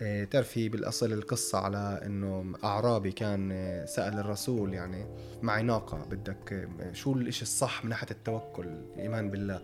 [0.00, 5.06] إيه، تعرفي بالأصل القصة على إنه أعرابي كان إيه، سأل الرسول يعني
[5.42, 9.60] معي ناقة بدك إيه، شو الإشي الصح من ناحية التوكل الايمان بالله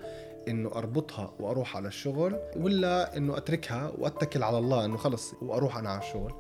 [0.48, 5.90] إنه أربطها وأروح على الشغل ولا إنه أتركها وأتكل على الله إنه خلص وأروح أنا
[5.90, 6.34] على الشغل.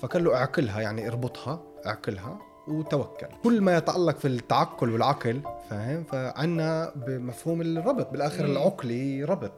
[0.00, 2.38] فقال له اعقلها يعني اربطها اعقلها
[2.68, 3.26] وتوكل.
[3.42, 5.40] كل ما يتعلق في التعقل والعقل
[5.70, 9.52] فاهم؟ فعنا بمفهوم الربط بالآخر العقلي ربط.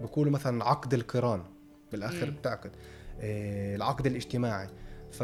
[0.00, 1.42] بقولوا مثلا عقد القران
[1.92, 2.70] بالآخر بتعقد.
[3.20, 4.68] العقد الاجتماعي.
[5.12, 5.22] ف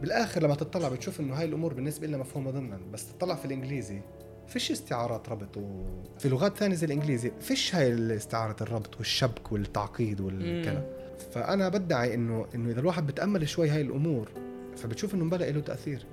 [0.00, 4.00] بالآخر لما تطلع بتشوف إنه هاي الأمور بالنسبة لنا مفهومة ضمنا بس تطلع في الإنجليزي
[4.46, 10.84] فيش استعارات ربط وفي لغات ثانية زي الإنجليزي فيش هاي استعاره الربط والشبك والتعقيد والكلام.
[11.32, 14.28] فأنا بدعي إنه إنه إذا الواحد بتأمل شوي هاي الأمور
[14.76, 16.06] فبتشوف إنه بلا له تأثير.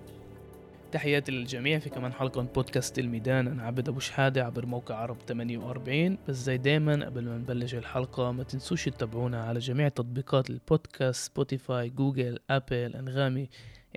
[0.91, 3.48] تحياتي للجميع في كمان حلقة من بودكاست الميدان.
[3.48, 8.31] أنا عبد أبو شحادة عبر موقع عرب 48 بس زي دايما قبل ما نبلش الحلقة
[8.31, 13.49] ما تنسوش تتابعونا على جميع تطبيقات البودكاست Spotify Google Apple أنغامي.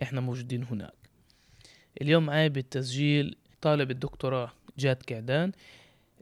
[0.02, 0.92] إحنا موجودين هناك.
[2.02, 5.52] اليوم معاي بالتسجيل طالب الدكتوراه جاد قعدان.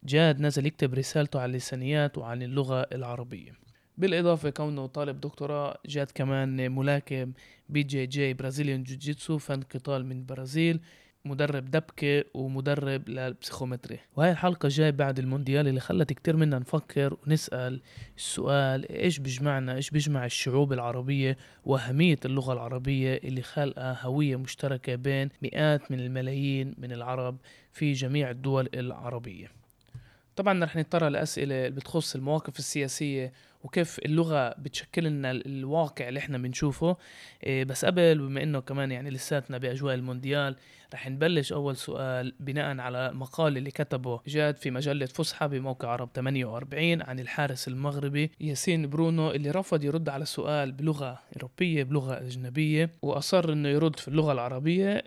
[0.05, 3.53] جاد نزل يكتب رسالته عن اللسانيات وعن اللغة العربية.
[3.99, 7.33] بالإضافة كونه طالب دكتوراه جاد كمان ملاكم
[7.71, 10.81] BJJ Brazilian Jiu-Jitsu فن قتال من البرازيل
[11.25, 13.99] مدرب دبكة ومدرب للبسيخومتري.
[14.17, 17.81] وهي الحلقة جاي بعد المونديال اللي خلت كتير منا نفكر ونسأل
[18.17, 25.29] السؤال إيش بيجمعنا إيش بيجمع الشعوب العربية وأهمية اللغة العربية اللي خلقها هوية مشتركة بين
[25.43, 27.39] مئات من الملايين من العرب
[27.73, 29.60] في جميع الدول العربية؟
[30.41, 31.07] طبعا رح نضطر
[31.39, 33.33] اللي بتخص المواقف السياسية
[33.65, 36.97] وكيف اللغة بتشكل لنا الواقع اللي إحنا بنشوفه.
[37.47, 40.57] إيه بس قبل بما إنه كمان يعني لساتنا بأجواء المونديال
[40.95, 46.09] رح نبلش أول سؤال بناء على مقال اللي كتبه جاد في مجلة فسحة بموقع عرب
[46.15, 52.91] 48 عن الحارس المغربي ياسين برونو اللي رفض يرد على السؤال بلغة أوروبية بلغة أجنبية
[53.03, 55.05] وأصر إنه يرد في اللغة العربية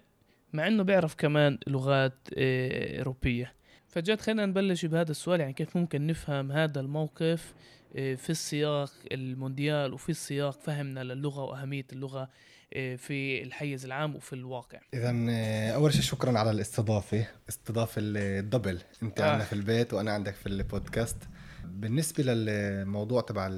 [0.54, 3.54] مع إنه بيعرف كمان لغات إيه أوروبية.
[3.94, 7.54] فجد خلينا نبلش بهذا السؤال يعني كيف ممكن نفهم هذا الموقف
[7.96, 12.30] آه، في السياق المونديال وفي السياق فهمنا للغة وأهمية اللغة
[12.74, 14.80] آه، في الحيز العام وفي الواقع.
[14.94, 18.80] إذا آه، أول شيء شكرا على الاستضافة استضافة الدبل.
[19.04, 19.26] أنت آه.
[19.26, 21.18] عندنا في البيت وأنا عندك في البودكاست.
[21.64, 23.50] بالنسبة للموضوع تبع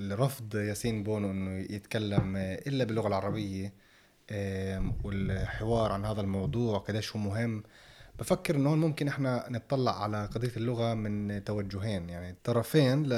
[0.00, 3.72] الرفض ياسين بونو إنه يتكلم إلا باللغة العربية
[5.04, 7.62] والحوار عن هذا الموضوع قديش هو مهم
[8.18, 13.12] بفكر إنه هون ممكن إحنا نطلع على قضية اللغة من توجهين يعني طرفين ل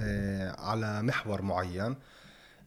[0.00, 1.94] آه، على محور معين.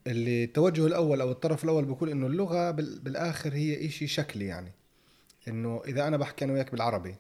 [0.08, 4.72] اللي التوجه الأول أو الطرف الأول بيقول إنه اللغة بالآخر هي شيء شكلي يعني.
[5.48, 7.16] إنه إذا أنا بحكي أنا وياك بالعربي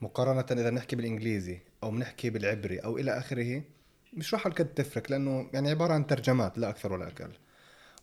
[0.00, 3.62] مقارنة إذا بنحكي بالإنجليزي أو بنحكي بالعبري أو إلى آخره
[4.12, 7.32] مش راح الكد تفرق لأنه يعني عبارة عن ترجمات لا أكثر ولا أقل.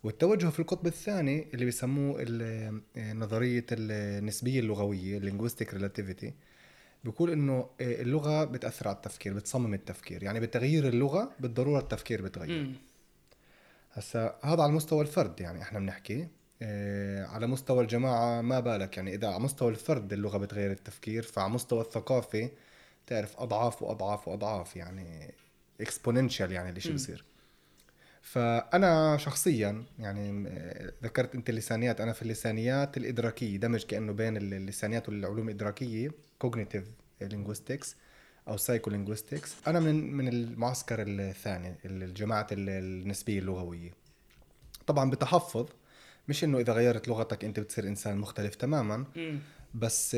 [0.03, 2.25] والتوجه في القطب الثاني اللي بيسموه
[2.97, 6.31] نظرية النسبية اللغوية linguistic relativity
[7.03, 10.23] بيقول إنه آه، اللغة بتأثر على التفكير بتصمم التفكير.
[10.23, 12.49] يعني بتغيير اللغة بالضرورة التفكير بتغير.
[13.93, 16.27] هسا هذا على مستوى الفرد يعني إحنا بنحكي.
[16.61, 18.97] آه، على مستوى الجماعة ما بالك.
[18.97, 22.49] يعني إذا على مستوى الفرد اللغة بتغير التفكير فعلى مستوى الثقافة
[23.07, 25.33] تعرف أضعاف وأضعاف وأضعاف يعني
[25.81, 27.23] exponential يعني اللي شو بصير.
[28.21, 30.49] فأنا شخصيا يعني
[31.03, 36.83] ذكرت أنت اللسانيات أنا في اللسانيات الإدراكية دمج كأنه بين اللسانيات والعلوم الإدراكية cognitive
[37.21, 37.95] linguistics
[38.47, 43.91] أو psycholinguistics أنا من من المعسكر الثاني الجماعة النسبية اللغوية.
[44.87, 45.69] طبعا بتحفظ
[46.27, 49.05] مش إنه إذا غيرت لغتك أنت بتصير إنسان مختلف تماما
[49.73, 50.17] بس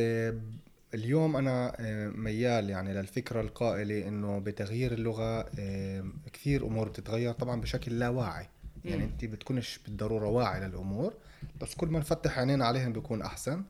[0.94, 6.04] اليوم أنا آه، ميال يعني للفكرة القائلة إنه بتغيير اللغة آه،
[6.34, 8.48] كثير أمور بتتغير طبعا بشكل لا واعي
[8.86, 11.14] يعني أنت بتكونش بالضرورة واعي للأمور
[11.62, 13.64] بس كل ما نفتح عينينا عليهم بيكون أحسن.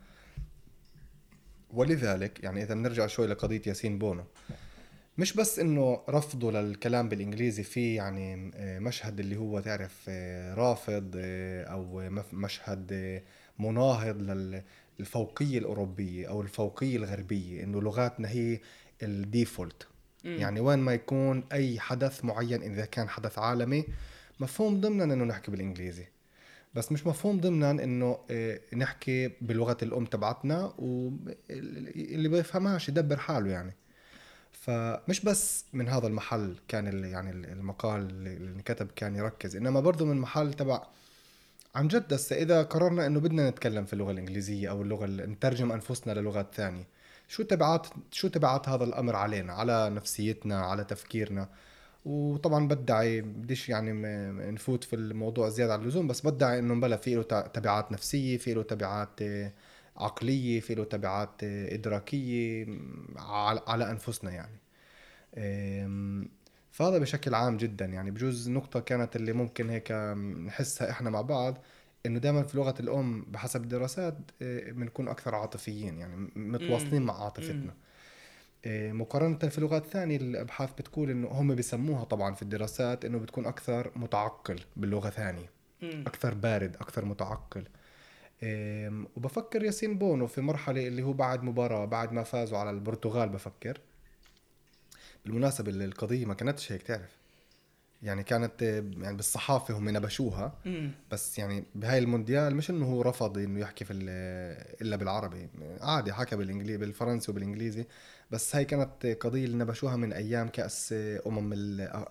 [1.69, 4.23] ولذلك يعني إذا بنرجع شوي لقضية ياسين بونو
[5.17, 10.09] مش بس إنه رفضه للكلام بالإنجليزي في يعني آه، مشهد اللي هو تعرف
[10.57, 13.21] رافض أو مشهد
[13.59, 14.63] مناهض لل
[14.99, 18.59] الفوقية الأوروبية أو الفوقية الغربية إنه لغاتنا هي
[19.03, 19.87] الديفولت
[20.23, 23.85] يعني وين ما يكون أي حدث معين إذا كان حدث عالمي
[24.39, 26.05] مفهوم ضمنا إنه نحكي بالإنجليزي.
[26.73, 33.75] بس مش مفهوم ضمنا إنه آه، نحكي بلغة الأم تبعتنا واللي بيفهمهاش يدبر حاله يعني.
[34.51, 40.17] فمش بس من هذا المحل كان يعني المقال اللي انكتب كان يركز إنما برضه من
[40.17, 40.83] محل تبع
[41.75, 46.13] عن جد هسه إذا قررنا إنه بدنا نتكلم في اللغة الإنجليزية أو اللغة نترجم أنفسنا
[46.13, 46.87] للغات ثانية
[47.27, 51.49] شو تبعات شو تبعات هذا الأمر علينا؟ على نفسيتنا على تفكيرنا.
[52.05, 53.93] وطبعا بدعي بديش يعني
[54.51, 58.53] نفوت في الموضوع زيادة عن اللزوم بس بدعي إنه بلا في له تبعات نفسية في
[58.53, 59.53] له تبعات آه،
[59.97, 62.67] عقلية في له تبعات آه، إدراكية
[63.67, 64.61] على أنفسنا يعني.
[66.81, 67.85] فهذا بشكل عام جدا.
[67.85, 69.91] يعني بجوز نقطة كانت اللي ممكن هيك
[70.45, 71.57] نحسها إحنا مع بعض
[72.05, 77.73] إنه دائما في لغة الأم بحسب الدراسات آه، بنكون أكثر عاطفيين يعني متواصلين مع عاطفتنا.
[78.65, 83.45] آه، مقارنة في لغات ثانية الأبحاث بتقول إنه هم بيسموها طبعا في الدراسات إنه بتكون
[83.45, 85.49] أكثر متعقل باللغة ثانية.
[86.07, 87.63] أكثر بارد أكثر متعقل.
[89.15, 93.81] وبفكر ياسين بونو في مرحلة اللي هو بعد مباراة بعد ما فازوا على البرتغال بفكر.
[95.25, 97.21] بالمناسبة القضية ما كانتش هيك تعرف؟
[98.03, 98.61] يعني كانت
[98.97, 100.53] يعني بالصحافة هم نبشوها
[101.11, 103.93] بس يعني بهاي المونديال مش إنه هو رفض إنه يحكي في
[104.81, 105.49] إلا بالعربي.
[105.81, 107.85] عادي حكى بالانجليزي بالفرنسي وبالإنجليزي.
[108.31, 110.95] بس هاي كانت قضية اللي نبشوها من أيام كأس
[111.27, 111.53] أمم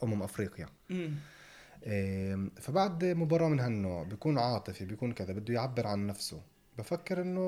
[0.03, 0.67] أمم أفريقيا.
[2.57, 6.41] فبعد مباراة من هالنوع بيكون عاطفي بيكون كذا بده يعبر عن نفسه.
[6.79, 7.41] بفكر إنه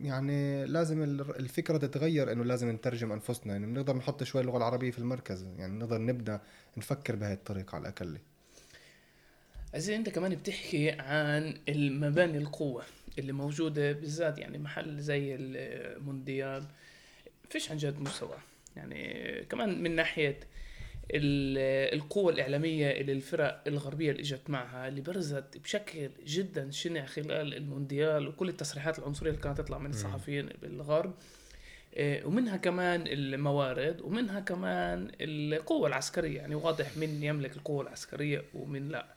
[0.00, 4.98] يعني لازم الفكرة تتغير إنه لازم نترجم أنفسنا يعني بنقدر نحط شوي اللغة العربية في
[4.98, 6.40] المركز يعني نقدر نبدأ
[6.76, 8.18] نفكر بهاي الطريقة على الأقل.
[9.74, 12.82] عزيزي أنت كمان بتحكي عن المباني القوة
[13.18, 16.64] اللي موجودة بالذات يعني محل زي المونديال
[17.50, 18.36] فيش عن جد مستوى.
[18.76, 20.40] يعني كمان من ناحية
[21.12, 28.28] القوة الإعلامية اللي الفرق الغربية اللي إجت معها اللي برزت بشكل جدا شنع خلال المونديال
[28.28, 31.14] وكل التصريحات العنصرية اللي كانت تطلع من الصحفيين بالغرب.
[31.94, 36.36] آه، ومنها كمان الموارد ومنها كمان القوة العسكرية.
[36.36, 39.14] يعني واضح من يملك القوة العسكرية ومن لا.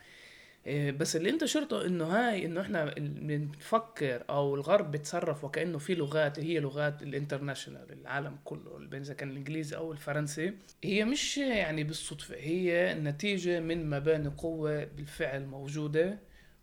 [0.68, 6.40] بس اللي انت شرطه انه هاي انه إحنا بنفكر أو الغرب بيتصرف وكأنه في لغات
[6.40, 10.54] هي لغات الانترناشونال العالم كله إذا كان الإنجليزي أو الفرنسي.
[10.84, 16.20] هي مش يعني بالصدفة هي نتيجة من مباني قوة بالفعل موجودة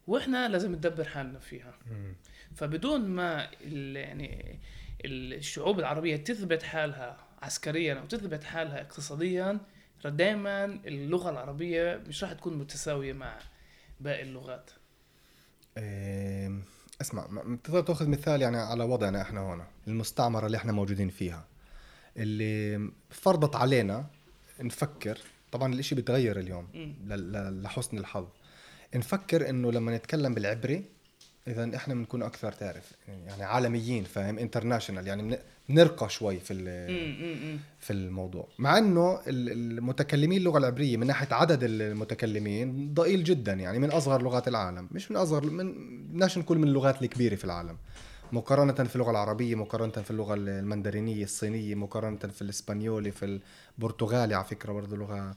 [0.07, 1.79] وإحنا لازم ندبر حالنا فيها.
[2.55, 3.51] فبدون ما
[3.95, 4.59] يعني
[5.05, 9.59] الشعوب العربية تثبت حالها عسكريا أو تثبت حالها اقتصاديا
[10.05, 13.39] دائما اللغة العربية مش راح تكون متساوية مع
[14.01, 14.71] باقي اللغات؟
[17.01, 21.45] اسمع بتقدر تاخذ مثال يعني على وضعنا إحنا هون المستعمرة اللي إحنا موجودين فيها.
[22.17, 24.07] اللي فرضت علينا
[24.61, 25.19] نفكر
[25.53, 26.69] طبعا الإشي بيتغير اليوم
[27.63, 28.27] لحسن الحظ.
[28.95, 30.85] نفكر إنه لما نتكلم بالعبري
[31.47, 35.39] اذا إحنا بنكون أكثر تعرف يعني عالميين فاهم؟ انترناشونال يعني
[35.71, 36.55] بنرقى شوي في
[37.81, 38.49] في الموضوع.
[38.59, 44.49] مع إنه المتكلمين اللغة العبريه من ناحية عدد المتكلمين ضئيل جدا يعني من أصغر لغات
[44.49, 44.89] العالم.
[44.93, 45.73] مش من أصغر من
[46.09, 47.77] بدناش نقول من اللغات الكبيرة في العالم.
[48.33, 53.41] مقارنة في اللغة العربية مقارنة في اللغة المندرينية الصينية مقارنة في الإسبانيولي في
[53.79, 55.37] البرتغالي على فكرة برضه لغة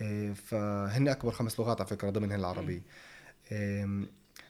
[0.00, 2.82] إيه، فهن أكبر خمس لغات على فكرة ضمنهن العربية.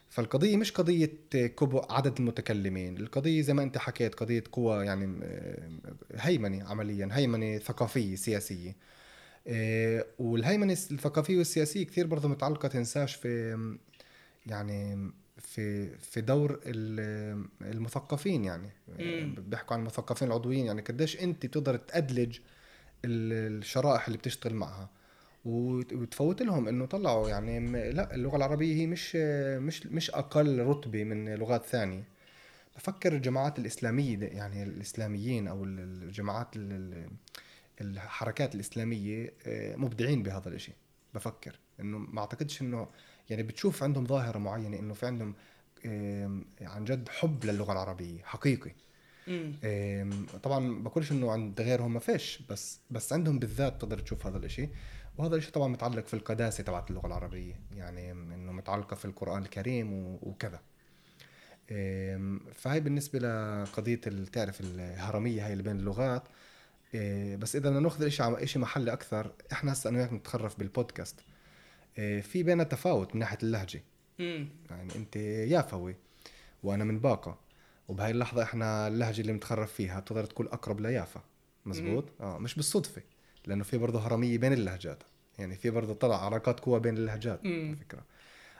[0.09, 5.69] فالقضية مش قضية كبو عدد المتكلمين القضية زي ما أنت حكيت قضية قوة يعني آه،
[6.15, 8.75] هيمنة عمليا هيمنة ثقافية سياسية.
[9.47, 13.57] آه، والهيمنة الثقافية والسياسية كثير برضه متعلقة تنساش في
[14.47, 16.59] يعني في في دور
[17.61, 18.69] المثقفين يعني.
[19.37, 22.39] بيحكوا عن المثقفين العضويين يعني قديش أنت بتقدر تأدلج
[23.05, 24.89] الشرائح اللي بتشتغل معها.
[25.45, 27.59] وتفوت لهم إنه طلعوا يعني
[27.91, 32.03] لا اللغة العربية هي مش مش مش أقل رتبة من لغات ثانية.
[32.75, 36.47] بفكر الجماعات الإسلامية يعني الإسلاميين أو الجماعات
[37.81, 40.71] الحركات الإسلامية آه، مبدعين بهذا الإشي.
[41.13, 42.87] بفكر إنه ما أعتقدش إنه
[43.29, 45.35] يعني بتشوف عندهم ظاهرة معينة إنه في عندهم
[46.61, 48.71] عن جد حب للغة العربية حقيقي.
[50.43, 54.69] طبعا بقولش إنه عند غيرهم ما فيش بس بس عندهم بالذات تقدر تشوف هذا الإشي.
[55.19, 59.93] وهذا الشيء طبعا متعلق في القداسة تبعت اللغة العربية يعني إنه متعلقة في القرآن الكريم
[60.21, 60.59] وكذا.
[62.53, 64.01] فهي بالنسبة لقضية
[64.33, 66.23] تعرف الهرمية هاي اللي بين اللغات.
[66.93, 71.19] إيه، بس إذا بدنا نأخذ شيء شيء محلي أكثر إحنا هسه أنا وياك نتخرف بالبودكاست.
[71.97, 73.83] إيه، في بيننا تفاوت من ناحية اللهجة.
[74.69, 75.95] يعني أنت يافوي
[76.63, 77.39] وأنا من باقة
[77.87, 81.23] وبهاي اللحظة إحنا اللهجة اللي متخرف فيها بتقدر تكون أقرب ليافا.
[81.65, 83.01] مزبوط؟ آه مش بالصدفة.
[83.49, 85.03] لأنه في برضه هرمية بين اللهجات.
[85.39, 88.03] يعني في برضه طلع علاقات قوى بين اللهجات على فكرة.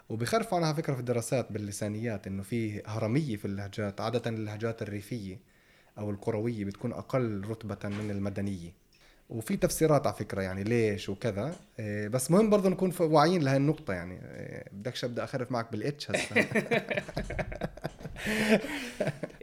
[0.10, 5.40] وبخرفوا عنها فكرة في الدراسات باللسانيات إنه في هرمية في اللهجات عادة اللهجات الريفية
[5.98, 8.74] أو القرويه بتكون أقل رتبة من المدنية.
[9.30, 11.56] وفي تفسيرات على فكرة يعني ليش وكذا.
[11.80, 14.14] إيه، بس مهم برضه نكون واعيين لهي النقطة يعني.
[14.14, 16.48] إيه، بدكش أبدأ أخرف معك بالاتش هسه.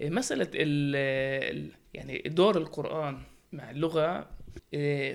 [0.02, 3.18] مسألة ال يعني دور القرآن
[3.52, 4.26] مع اللغة إيه،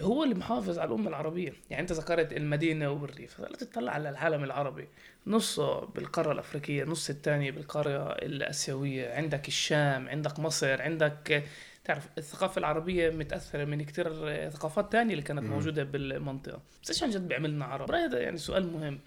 [0.01, 1.53] هو اللي محافظ على الأمة العربية.
[1.69, 4.88] يعني أنت ذكرت المدينة والريف لا تطلع على العالم العربي.
[5.27, 9.13] نصه بالقارة الأفريقية نص الثاني بالقارة الآسيوية.
[9.13, 11.43] عندك الشام عندك مصر عندك
[11.83, 14.10] تعرف الثقافة العربية متأثرة من كتير
[14.50, 16.62] ثقافات تانية اللي كانت موجودة بالمنطقة.
[16.83, 19.00] بس إيش عن جد بيعملنا عرب؟ هذا يعني سؤال مهم.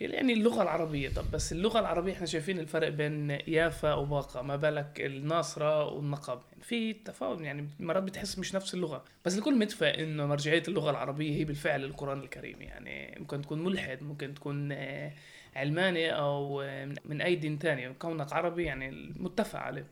[0.00, 1.08] يعني اللغة العربية.
[1.08, 6.40] طب بس اللغة العربية إحنا شايفين الفرق بين يافا وباقة ما بالك الناصرة والنقب.
[6.60, 9.04] في تفاوت يعني مرات بتحس مش نفس اللغة.
[9.24, 12.62] بس الكل متفق إنه مرجعية اللغة العربية هي بالفعل القرآن الكريم.
[12.62, 15.12] يعني ممكن تكون ملحد ممكن تكون آه،
[15.56, 17.94] علماني أو آه، من أي دين تاني.
[17.94, 19.86] كونك عربي يعني متفق عليه.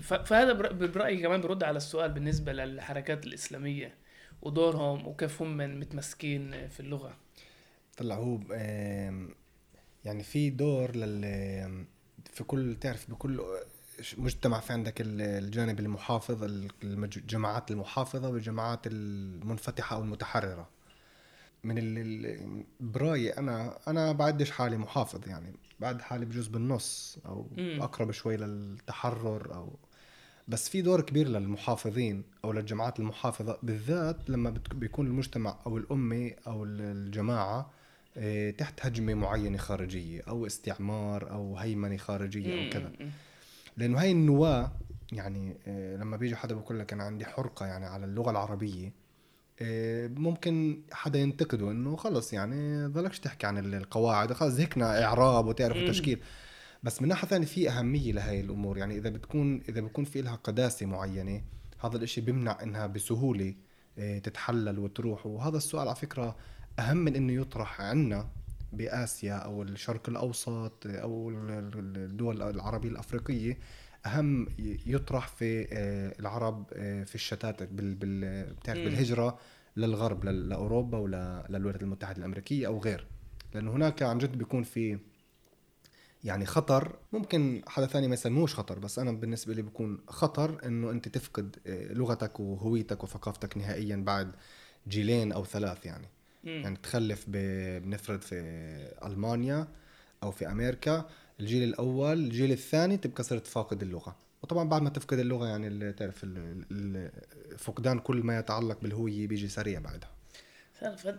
[0.00, 3.94] فهذا برأيي كمان برد على السؤال بالنسبة للحركات الإسلامية
[4.42, 7.16] ودورهم وكيف هم متمسكين في اللغة.
[8.00, 8.38] طلع هو
[10.04, 11.84] يعني في دور لل
[12.32, 13.40] في كل تعرف بكل
[14.18, 16.44] مجتمع في عندك الجانب المحافظ
[16.82, 20.68] الجماعات المحافظة والجماعات المنفتحة أو المتحررة
[21.64, 21.76] من
[22.80, 27.82] برأيي أنا أنا بعدش حالي محافظ يعني بعد حالي بجوز بالنص أو مم.
[27.82, 29.76] أقرب شوي للتحرر أو
[30.48, 36.64] بس في دور كبير للمحافظين أو للجماعات المحافظة بالذات لما بيكون المجتمع أو الأمة أو
[36.64, 37.79] الجماعة
[38.58, 42.92] تحت هجمة معينة خارجية أو استعمار أو هيمنة خارجية أو كذا.
[43.76, 44.72] لأنه هاي النواة
[45.12, 48.92] يعني آه، لما بيجي حدا بقول لك أنا عندي حرقة يعني على اللغة العربية
[49.62, 55.76] آه، ممكن حدا ينتقده إنه خلص يعني ضلكش تحكي عن القواعد خلص زهقنا إعراب وتعرف
[55.76, 56.20] التشكيل.
[56.82, 60.34] بس من ناحية ثانية في أهمية لهي الأمور يعني إذا بتكون إذا بكون في لها
[60.34, 61.42] قداسة معينة
[61.84, 63.54] هذا الإشي بيمنع إنها بسهولة
[63.96, 65.26] تتحلل وتروح.
[65.26, 66.36] وهذا السؤال على فكرة
[66.78, 68.28] أهم من إنه يطرح عنا
[68.72, 73.58] بآسيا أو الشرق الأوسط أو الدول العربية الأفريقية
[74.06, 74.46] أهم
[74.86, 77.94] يطرح في آه، العرب آه، في الشتات بال
[78.66, 79.38] بالهجرة
[79.76, 83.06] للغرب لأوروبا ولا للولايات المتحدة الأمريكية أو غير.
[83.54, 84.98] لأنه هناك عن جد بيكون في
[86.24, 86.98] يعني خطر.
[87.12, 91.56] ممكن حدا ثاني ما يسموش خطر بس أنا بالنسبة لي بكون خطر إنه أنت تفقد
[91.66, 94.32] آه، لغتك وهويتك وثقافتك نهائيا بعد
[94.88, 96.08] جيلين أو ثلاث يعني.
[96.44, 98.34] يعني تخلف بنفرض في
[99.04, 99.68] ألمانيا
[100.22, 101.08] أو في أمريكا
[101.40, 104.16] الجيل الأول الجيل الثاني تبقى صرت فاقد اللغة.
[104.42, 106.26] وطبعا بعد ما تفقد اللغة يعني تعرف
[107.58, 110.10] فقدان كل ما يتعلق بالهوية بيجي سريع بعدها.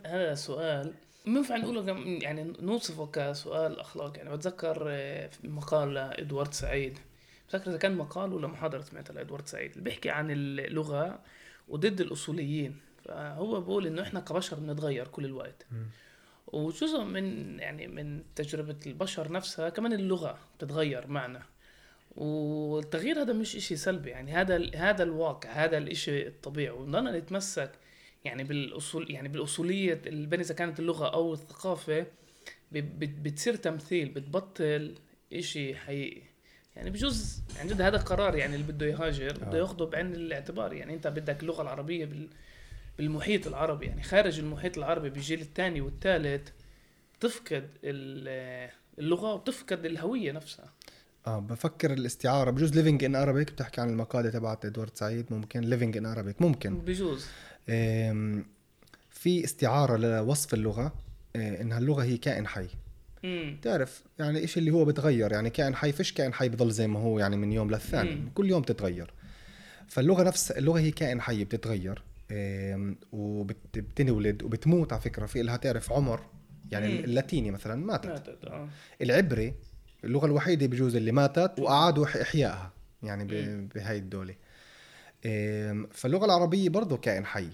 [0.05, 0.93] هذا سؤال
[1.25, 6.99] ما ينفع نقوله يعني نوصفه كسؤال أخلاقي؟ يعني بتذكر آه، مقال لإدوارد سعيد.
[7.47, 11.19] بتذكر إذا كان مقال ولا محاضرة سمعتها لإدوارد سعيد؟ اللي بيحكي عن اللغة
[11.67, 12.75] وضد الأصوليين.
[13.05, 15.65] فهو بيقول إنه إحنا كبشر بنتغير كل الوقت.
[16.47, 21.43] وجزء من يعني من تجربة البشر نفسها كمان اللغة بتتغير معنا.
[22.15, 26.69] والتغيير هذا مش إشي سلبي يعني هذا هذا الواقع هذا الإشي الطبيعي.
[26.69, 27.71] ونضلنا نتمسك
[28.25, 32.05] يعني بالاصول يعني بالأصولية بين إذا كانت اللغة أو الثقافة
[32.71, 34.95] بتصير تمثيل بتبطل
[35.33, 36.21] إشي حقيقي.
[36.75, 39.61] يعني بجوز عن جد هذا قرار يعني اللي بده يهاجر بده آه.
[39.61, 40.73] ياخذه بعين الاعتبار.
[40.73, 42.29] يعني أنت بدك اللغة العربية بال
[43.01, 46.49] بالمحيط العربي يعني خارج المحيط العربي بالجيل الثاني والثالث
[47.19, 47.67] تفقد
[48.99, 50.73] اللغة وتفقد الهوية نفسها.
[51.27, 52.51] آه بفكر الاستعارة.
[52.51, 55.25] بجوز Living in Arabic بتحكي عن المقالة تبعت إدوارد سعيد.
[55.29, 56.77] ممكن Living in Arabic ممكن.
[56.77, 57.25] بجوز.
[59.09, 60.93] في استعارة لوصف اللغة
[61.35, 62.67] آه، إنها اللغة هي كائن حي.
[63.23, 63.57] مم.
[63.61, 66.99] تعرف يعني إيش اللي هو بتغير؟ يعني كائن حي فيش كائن حي بضل زي ما
[66.99, 68.15] هو يعني من يوم للثاني.
[68.15, 68.31] مم.
[68.35, 69.13] كل يوم بتتغير
[69.87, 72.03] فاللغة نفس اللغة هي كائن حي بتتغير.
[73.11, 76.21] وبتنولد وبتموت على فكرة في لها تعرف عمر
[76.71, 77.03] يعني مم.
[77.03, 78.45] اللاتيني مثلا ماتت, ماتت.
[78.45, 78.69] آه.
[79.01, 79.53] العبري
[80.03, 82.73] اللغة الوحيدة بجوز اللي ماتت واعادوا إحيائها
[83.03, 83.23] يعني
[83.75, 84.35] بهاي الدولة
[85.91, 87.47] فاللغة العربية برضه كائن حي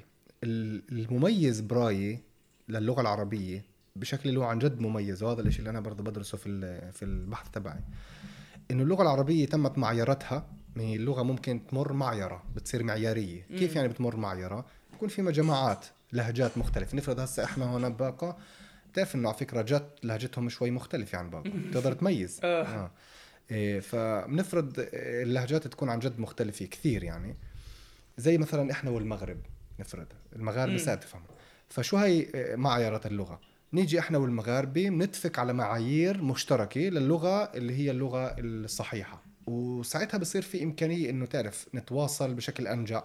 [0.43, 2.19] المميز برايي
[2.69, 3.61] للغة العربية
[3.95, 7.49] بشكل اللي هو عن جد مميز وهذا الشيء اللي أنا برضه بدرسه في في البحث
[7.49, 7.79] تبعي
[8.71, 9.77] إنه اللغة العربية تمت
[10.77, 13.45] معيرتها هي اللغة ممكن تمر معيرة بتصير معيارية.
[13.49, 13.57] مم.
[13.57, 16.97] كيف يعني بتمر معيرة؟ بكون في جماعات لهجات مختلفة.
[16.97, 18.37] نفرض هسه إحنا هون بباقه
[18.91, 22.39] بتعرف إنه على فكرة جت لهجتهم شوي مختلفه عن باقه بتقدر تميز.
[22.43, 22.63] آه.
[22.63, 22.91] آه.
[23.51, 27.35] إيه فبنفرض اللهجات تكون عن جد مختلفة كثير يعني.
[28.17, 29.37] زي مثلا إحنا والمغرب
[29.79, 30.07] نفرض.
[30.35, 31.21] المغاربه ساعات تفهم
[31.69, 33.39] فشو هي معيره اللغة؟
[33.73, 39.26] نيجي إحنا والمغاربه بنتفق على معايير مشتركة للغة اللي هي اللغة الصحيحة.
[39.47, 43.03] وساعتها بصير في إمكانية إنه تعرف نتواصل بشكل أنجع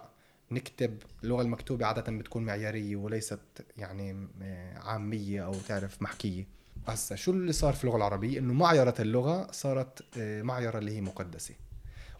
[0.51, 3.39] نكتب اللغة المكتوبة عادة بتكون معيارية وليست
[3.77, 4.27] يعني
[4.75, 6.47] عامية أو تعرف محكية.
[6.87, 11.01] هسا شو اللي صار في اللغة العربية؟ إنه معيره اللغة صارت آه، معيره اللي هي
[11.01, 11.53] مقدسة.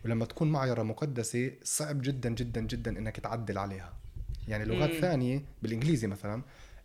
[0.05, 3.93] ولما تكون معيره مقدسة صعب جدا جدا جدا إنك تعدل عليها.
[4.47, 5.01] يعني لغات مم.
[5.01, 6.41] ثانية بالإنجليزي مثلا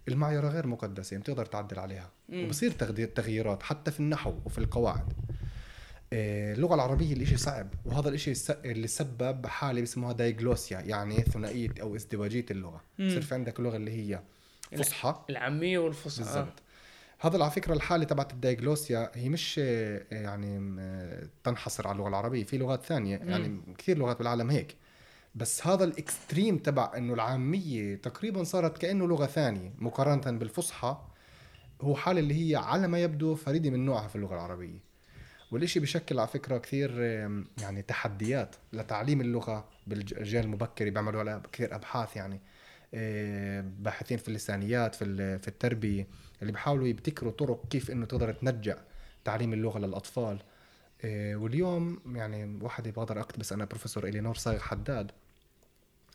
[0.09, 2.11] المعيره غير مقدسة بتقدر تعدل عليها.
[2.29, 2.45] مم.
[2.45, 5.13] وبصير تغذي- تغييرات حتى في النحو وفي القواعد.
[6.13, 11.69] آه، اللغة العربية الإشي صعب وهذا الإشي الس- اللي سبب حالة بسموها دايجلوسيا يعني ثنائية
[11.81, 12.81] أو ازدواجية اللغة.
[12.99, 13.07] مم.
[13.09, 14.21] بصير في عندك اللغة اللي هي
[14.79, 15.23] فصحى.
[15.31, 16.25] العامية والفصحى.
[16.25, 16.63] بالضبط.
[17.21, 22.45] هذا على فكرة الحالة تبعت الدايجلوسيا هي مش آه، يعني آه، تنحصر على اللغة العربية
[22.45, 23.29] في لغات ثانية مم.
[23.31, 24.77] يعني كثير لغات بالعالم هيك.
[25.35, 30.97] بس هذا الإكستريم تبع إنه العامية تقريبا صارت كأنه لغة ثانية مقارنة بالفصحى
[31.81, 34.88] هو حالة اللي هي على ما يبدو فريدة من نوعها في اللغة العربية.
[35.51, 37.01] والإشي بشكل على فكرة كثير
[37.61, 42.41] يعني تحديات لتعليم اللغة بالجيل المبكر بيعملوا عليها كثير أبحاث يعني
[42.95, 46.07] آه، باحثين في اللسانيات في في التربية
[46.43, 48.77] اللي بيحاولوا يبتكروا طرق كيف إنه تقدر تنجع
[49.25, 50.39] تعليم اللغة للأطفال.
[51.05, 55.11] آه، واليوم يعني واحد بقدر أقتبس أنا بروفيسور إلينور صايغ حداد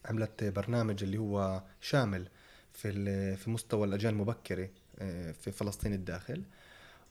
[0.05, 2.27] عملت برنامج اللي هو شامل
[2.73, 6.43] في في مستوى الأجيال المبكرة آه، في فلسطين الداخل.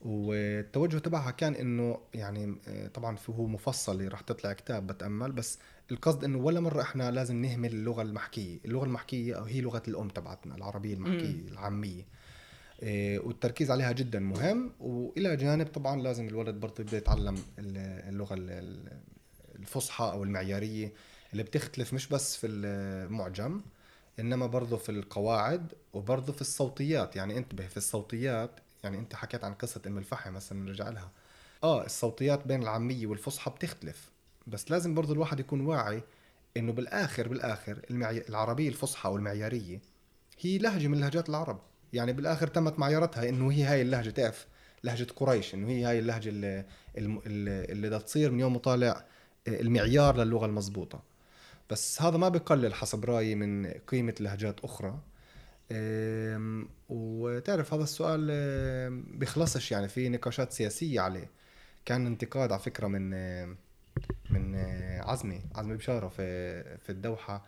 [0.02, 5.58] والتوجه تبعها كان إنه يعني آه، طبعا هو مفصل راح تطلع كتاب بتأمل بس
[5.90, 10.08] القصد إنه ولا مرة إحنا لازم نهمل اللغة المحكية، اللغة المحكية أو هي لغة الأم
[10.08, 12.06] تبعتنا العربية المحكية العامية.
[12.82, 14.72] آه، والتركيز عليها جدا مهم.
[14.80, 18.98] وإلى جانب طبعا لازم الولد برضه يبدأ يتعلم ال- اللغة ال- ال-
[19.58, 20.92] الفصحى أو المعيارية
[21.32, 23.60] اللي بتختلف مش بس في المعجم
[24.20, 27.16] إنما برضه في القواعد وبرضه في الصوتيات.
[27.16, 31.10] يعني انتبه في الصوتيات يعني انت حكيت عن قصة أم الفحم مثلا نرجع لها.
[31.64, 34.10] آه الصوتيات بين العامية والفصحى بتختلف
[34.46, 36.02] بس لازم برضه الواحد يكون واعي
[36.56, 38.24] إنه بالآخر بالآخر المعي...
[38.28, 39.80] العربية الفصحى والمعيارية
[40.40, 41.60] هي لهجة من لهجات العرب.
[41.92, 44.46] يعني بالآخر تمت معيارتها إنه هي هاي اللهجة تعرف
[44.84, 46.64] لهجة قريش إنه هي هاي اللهجة اللي,
[46.96, 49.04] اللي, بدها تصير من يوم وطالع
[49.48, 51.02] المعيار للغة المضبوطة.
[51.70, 54.98] بس هذا ما بقلل حسب رأيي من قيمة لهجات أخرى.
[56.92, 61.30] وتعرف هذا السؤال أم، بيخلصش يعني في نقاشات سياسية عليه.
[61.84, 63.56] كان انتقاد على فكرة من أم،
[64.30, 67.44] من أم، عزمي عزمي بشارة في في الدوحة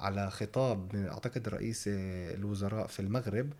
[0.00, 3.52] على خطاب من أعتقد رئيس الوزراء في المغرب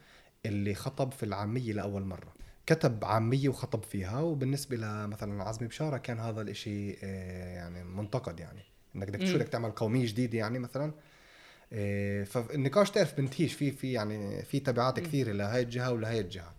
[0.46, 2.33] اللي خطب في العامية لأول مرة.
[2.66, 8.62] كتب عامية وخطب فيها وبالنسبة لمثلا عزمي بشارة كان هذا الإشي آه، يعني منتقد يعني.
[8.96, 9.38] إنك بدك شو.
[9.38, 10.92] بدك تعمل قومية جديدة يعني مثلا آه،
[12.24, 15.00] فالنقاش تعرف بنتهيش في في يعني في تبعات.
[15.00, 16.52] كثيرة لهي الجهة ولهي الجهة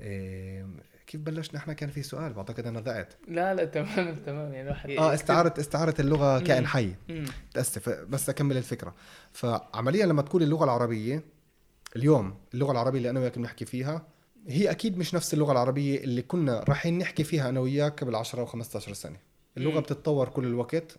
[0.00, 0.66] آه،
[1.06, 4.90] كيف بلشنا إحنا كان في سؤال بعتقد أنا ضعت لا لا تمام تمام يعني الواحد
[4.90, 6.66] آه استعاره استعارة اللغة كائن.
[6.66, 6.94] حي.
[7.08, 8.94] متاسف بس أكمل الفكرة
[9.32, 11.22] فعمليا لما تقول اللغة العربية
[11.96, 14.06] اليوم اللغة العربية اللي أنا وياك بنحكي فيها
[14.48, 18.46] هي أكيد مش نفس اللغة العربية اللي كنا رايحين نحكي فيها أنا وياك قبل 10
[18.46, 19.16] و15 سنة
[19.56, 19.80] اللغة مم.
[19.80, 20.96] بتتطور كل الوقت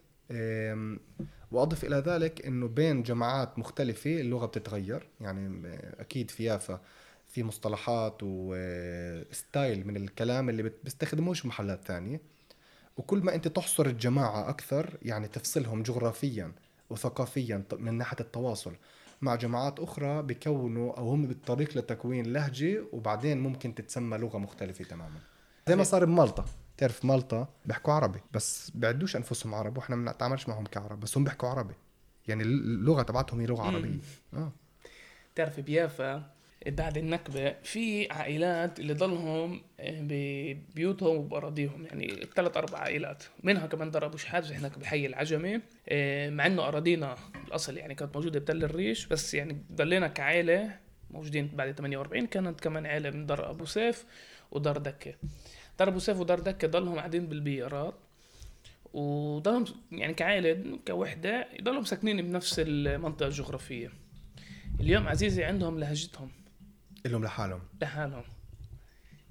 [1.52, 5.08] وأضف إلى ذلك إنه بين جماعات مختلفة اللغة بتتغير.
[5.22, 6.82] يعني أكيد في يافا
[7.28, 12.22] في مصطلحات وستايل من الكلام اللي بيستخدموش محلات ثانية
[12.98, 16.52] وكل ما أنت تحصر الجماعة أكثر يعني تفصلهم جغرافيا
[16.90, 18.74] وثقافيا من ناحية التواصل.
[19.22, 25.20] مع جماعات أخرى بيكونوا أو هم بالطريق لتكوين لهجة وبعدين ممكن تتسمى لغة مختلفة تماما.
[25.68, 26.46] زي ما صار بمالطا.
[26.78, 31.24] تعرف مالطا بيحكوا عربي بس بيعدوش أنفسهم عرب وإحنا ما بنتعاملش معهم كعرب بس هم
[31.24, 31.74] بيحكوا عربي.
[32.28, 33.64] يعني اللغة تبعتهم هي لغة.
[33.64, 34.00] عربية.
[34.34, 34.52] آه.
[35.36, 36.36] تعرف بيافا
[36.68, 41.86] بعد النكبة في عائلات اللي ضلهم ببيوتهم وبأراضيهم.
[41.86, 45.62] يعني ثلاث أربع عائلات منها كمان دار شحات هناك بحي العجمي.
[45.90, 47.16] آه، مع إنه أراضينا
[47.48, 50.80] الأصل يعني كانت موجودة بتل الريش بس يعني ضلينا كعائلة
[51.12, 54.06] موجودين بعد 48 كانت كمان عائلة من دار أبو سيف
[54.52, 55.14] ودار دكة.
[55.80, 57.94] دار أبو سيف ودار دكة ضلهم قاعدين بالبيارات.
[58.94, 63.92] وضلهم يعني كعائلة كوحدة يضلهم ساكنين بنفس المنطقة الجغرافية.
[64.80, 66.32] اليوم عزيزي عندهم لهجتهم.
[67.06, 67.60] لهم لحالهم.
[67.82, 68.24] لحالهم.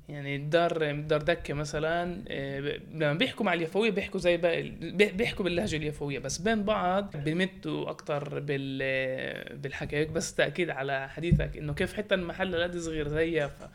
[0.09, 2.61] يعني الدار دار دكة مثلا آه،
[2.93, 7.91] لما بيحكوا مع اليفوية بيحكوا زي باقي بي- بيحكوا باللهجة اليفوية بس بين بعض بيمتوا
[7.91, 13.71] أكثر بال بالحكي بس تأكيد على حديثك إنه كيف حتى المحل لا صغير زي يافا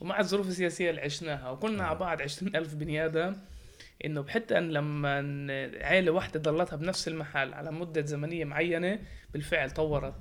[0.00, 1.50] ومع الظروف السياسية اللي عشناها.
[1.50, 3.36] وكنا على بعض 20 ألف بني آدم
[4.04, 5.16] إنه حتى إن لما
[5.84, 8.98] عائله واحدة ضلتها بنفس المحل على مدة زمنية معينة
[9.32, 10.14] بالفعل طورت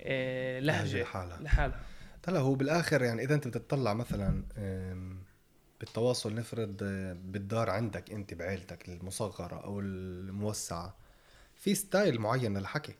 [0.00, 1.40] آه، لهجة لحالها.
[1.40, 1.80] لحالها.
[2.22, 4.44] طلع هو بالآخر يعني إذا أنت بتطلع مثلا
[5.80, 10.96] بالتواصل نفرض أه، بالدار عندك أنت بعيلتك المصغرة أو الموسعة
[11.54, 12.94] في style معين للحكي.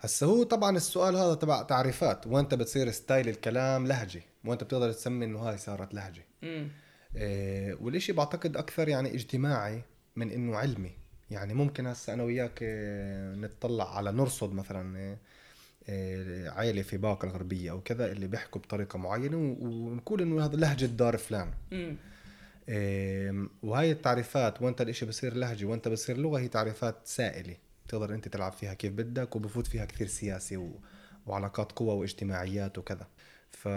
[0.00, 2.26] هسا هو طبعا السؤال هذا تبع تعريفات.
[2.26, 4.22] وانت بتصير style الكلام؟ لهجة.
[4.44, 6.24] وانت بتقدر تسمي إنه هاي صارت لهجة.
[6.42, 6.68] امم
[7.16, 9.82] إيه والإشي بعتقد أكثر يعني اجتماعي
[10.16, 10.92] من إنه علمي.
[11.30, 14.98] يعني ممكن هسا أنا وياك إيه، نتطلع على نرصد مثلا
[15.88, 20.86] إيه، عائله في باقه الغربية أو كذا اللي بيحكوا بطريقة معينة ونقول إنه هذا لهجة
[20.86, 21.50] دار فلان.
[21.72, 21.96] مم.
[22.68, 27.56] آم، وهاي التعريفات وانت الإشي بصير لهجة وانت بصير لغة هي تعريفات سائلة.
[27.88, 30.80] تقدر أنت تلعب فيها كيف بدك وبفوت فيها كثير سياسي و...
[31.26, 33.06] وعلاقات قوى واجتماعيات وكذا.
[33.50, 33.68] ف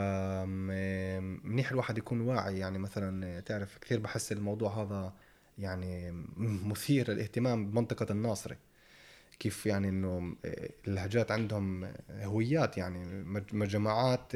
[1.43, 2.59] منيح الواحد يكون واعي.
[2.59, 5.13] يعني مثلا تعرف كثير بحس الموضوع هذا
[5.57, 8.57] يعني مثير للاهتمام بمنطقة الناصري
[9.39, 10.35] كيف يعني إنه
[10.87, 13.23] اللهجات عندهم هويات يعني.
[13.53, 14.33] مجموعات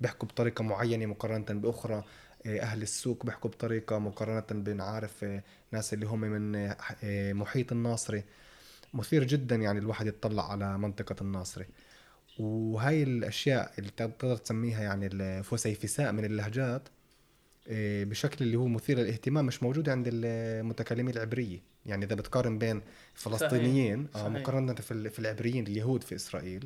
[0.00, 2.04] بيحكوا بطريقة معينة مقارنة بأخرى.
[2.46, 5.26] أهل السوق بيحكوا بطريقة مقارنة بنعرف
[5.72, 6.74] ناس اللي هم من
[7.32, 8.24] محيط الناصري
[8.94, 11.66] مثير جدا يعني الواحد يتطلع على منطقة الناصري.
[12.38, 16.88] وهاي الأشياء اللي تقدر تسميها يعني الفسيفساء من اللهجات
[17.66, 21.58] إيه، بشكل اللي هو مثير للاهتمام مش موجود عند المتكلمين العبرية.
[21.86, 22.80] يعني إذا بتقارن بين
[23.14, 24.24] فلسطينيين صحيح.
[24.24, 26.64] آه مقارنة في ال- في العبريين اليهود في إسرائيل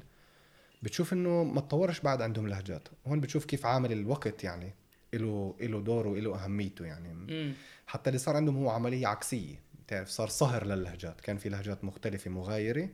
[0.82, 2.88] بتشوف إنه ما تطورش بعد عندهم لهجات.
[3.06, 4.74] هون بتشوف كيف عامل الوقت يعني
[5.12, 7.08] له له دوره وله أهميته يعني.
[7.14, 7.52] مم.
[7.86, 9.54] حتى اللي صار عندهم هو عملية عكسية.
[9.86, 11.20] بتعرف صار صهر للهجات.
[11.20, 12.88] كان في لهجات مختلفة مغايرة.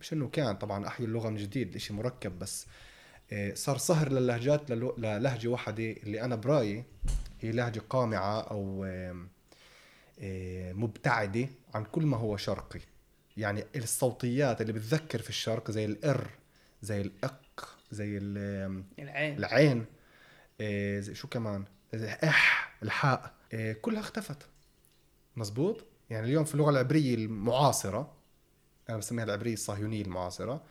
[0.00, 2.66] مش إنه كان طبعا احيوا اللغة من جديد شيء مركب بس
[3.32, 6.84] آه، صار صهر للهجات للهجة واحدة اللي أنا برأيي
[7.40, 8.84] هي لهجة قامعة أو
[10.20, 12.80] آه، مبتعدة عن كل ما هو شرقي.
[13.36, 16.30] يعني الصوتيات اللي بتذكر في الشرق زي الإر
[16.82, 19.38] زي الإق زي ال- العين.
[19.38, 19.84] العين
[20.60, 23.34] آه، زي شو كمان؟ زي إح الحاء
[23.82, 24.46] كلها اختفت.
[25.36, 25.84] مزبوط؟
[26.14, 28.12] يعني اليوم في اللغة العبرية المعاصرة
[28.90, 30.62] أنا بسميها العبرية الصهيونية المعاصرة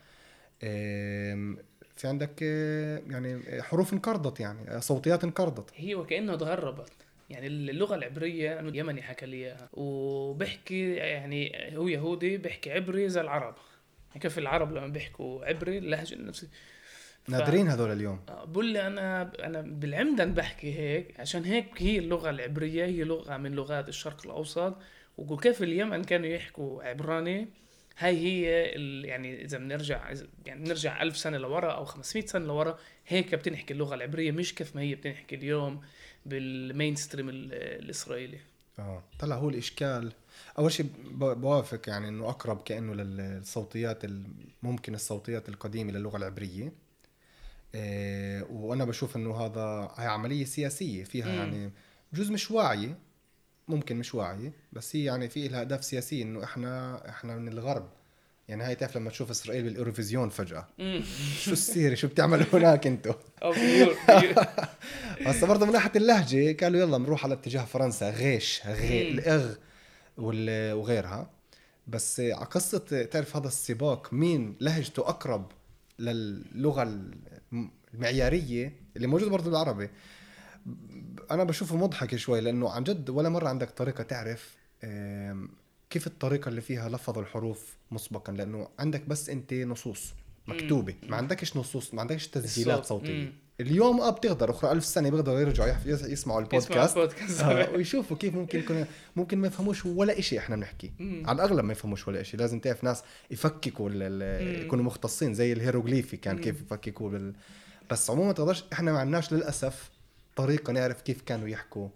[1.95, 5.69] في عندك آه، يعني حروف انقرضت يعني آه، صوتيات انقرضت.
[5.75, 6.91] هي وكأنه تغربت.
[7.29, 9.69] يعني اللغة العبرية أنا يمني حكى لي إياها.
[9.73, 13.55] وبحكي يعني هو يهودي بحكي عبري زي العرب.
[14.09, 16.47] يعني كيف العرب لما بيحكوا عبري اللهجة نفسي
[17.23, 18.19] ف- نادرين هذول اليوم.
[18.29, 23.37] آه، بقول لي أنا أنا بالعمدن بحكي هيك عشان هيك هي اللغة العبرية هي لغة
[23.37, 24.75] من لغات الشرق الأوسط.
[25.17, 27.47] وقول كيف اليمن كانوا يحكوا عبراني؟
[27.97, 28.41] هاي هي
[29.07, 33.73] يعني إذا بنرجع إذا- يعني بنرجع ألف سنة لورا أو 500 سنة لورا هيك بتنحكي
[33.73, 35.81] اللغة العبرية مش كيف ما هي بتنحكي اليوم
[36.25, 38.37] بالمين ستريم ال- الإسرائيلي.
[38.79, 39.03] آه.
[39.19, 40.11] طلع هو الإشكال.
[40.59, 44.01] أول شيء بوافق يعني إنه أقرب كأنه للصوتيات
[44.63, 46.71] ممكن الصوتيات القديمة للغة العبرية.
[47.75, 51.35] إيه وأنا بشوف إنه هذا هي عملية سياسية فيها مم.
[51.37, 51.71] يعني
[52.13, 52.97] بجوز مش واعيه
[53.67, 57.89] ممكن مش واعيه بس هي يعني في لها أهداف سياسية إنه إحنا إحنا من الغرب.
[58.47, 60.67] يعني هاي تعرف لما تشوف إسرائيل بالأوروفيزيون فجأة.
[61.43, 63.13] شو السيره شو بتعملوا هناك أنتم
[63.43, 63.95] بأور-
[65.21, 69.11] هسه برضه من ناحية اللهجة قالوا يلا نروح على اتجاه فرنسا غيش غي.
[69.11, 69.55] الإغ
[70.17, 71.29] وغيرها.
[71.87, 75.51] بس على قصة تعرف هذا السباق مين لهجته أقرب
[75.99, 79.89] للغة الم- المعيارية اللي موجودة برضه بالعربي؟
[81.31, 84.55] أنا بشوفه مضحك شوي لأنه عن جد ولا مرة عندك طريقة تعرف
[85.89, 90.13] كيف الطريقة اللي فيها لفظ الحروف مسبقا لأنه عندك بس أنت نصوص
[90.47, 92.85] مكتوبة ما عندكش نصوص ما عندكش تسجيلات.
[92.85, 93.33] صوتية.
[93.59, 96.97] اليوم آه بتقدر أخرى ألف سنة بيقدروا يرجعوا يسمعوا يسمع البودكاست
[97.41, 100.91] آه ويشوفوا كيف ممكن يكون ممكن ما يفهموش ولا إشي إحنا بنحكي.
[100.99, 103.89] على الأغلب ما يفهموش ولا إشي لازم تعرف ناس يفككوا.
[104.41, 106.41] يكونوا مختصين زي الهيروغليفي كان مم.
[106.41, 107.33] كيف يفككوا بال...
[107.91, 109.89] بس عموما تقدرش إحنا ما عندناش للأسف
[110.35, 111.89] طريقة نعرف كيف كانوا يحكوا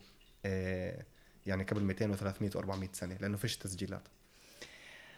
[0.45, 1.03] آه
[1.45, 4.01] يعني قبل 200 و300 و400 سنة لأنه فيش تسجيلات.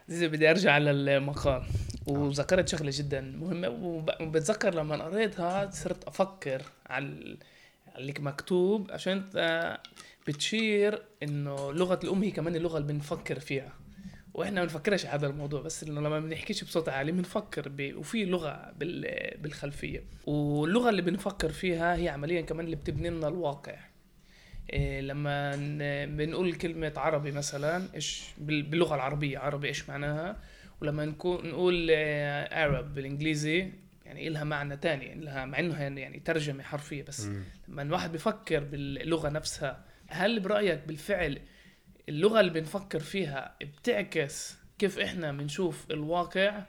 [0.08, 1.64] زي بدي أرجع للمقال.
[2.08, 7.38] وذكرت شغلة جدا مهمة وب- وبتذكر لما قريتها صرت أفكر على ال-
[7.88, 9.26] على اللي مكتوب عشان
[10.28, 13.74] بتشير إنه لغة الأم هي كمان اللغة اللي بنفكر فيها.
[14.40, 17.94] وإحنا ما بنفكرش هذا الموضوع بس إنه لما بنحكيش بصوت عالي بنفكر ب...
[17.96, 19.06] وفي لغة بال...
[19.42, 20.04] بالخلفية.
[20.26, 23.76] واللغة اللي بنفكر فيها هي عمليا كمان اللي بتبني لنا الواقع.
[24.74, 30.42] إيه لما ن- بنقول كلمة عربي مثلا إيش بال- باللغة العربية عربي إيش معناها؟
[30.82, 31.92] ولما نكون نقول
[32.52, 33.72] عرب بالإنجليزي
[34.06, 37.30] يعني إلها معنى تاني لها مع انها يعني ترجمة حرفية بس.
[37.68, 41.40] لما الواحد بيفكر باللغة نفسها هل برأيك بالفعل
[42.10, 46.64] اللغة اللي بنفكر فيها بتعكس كيف إحنا بنشوف الواقع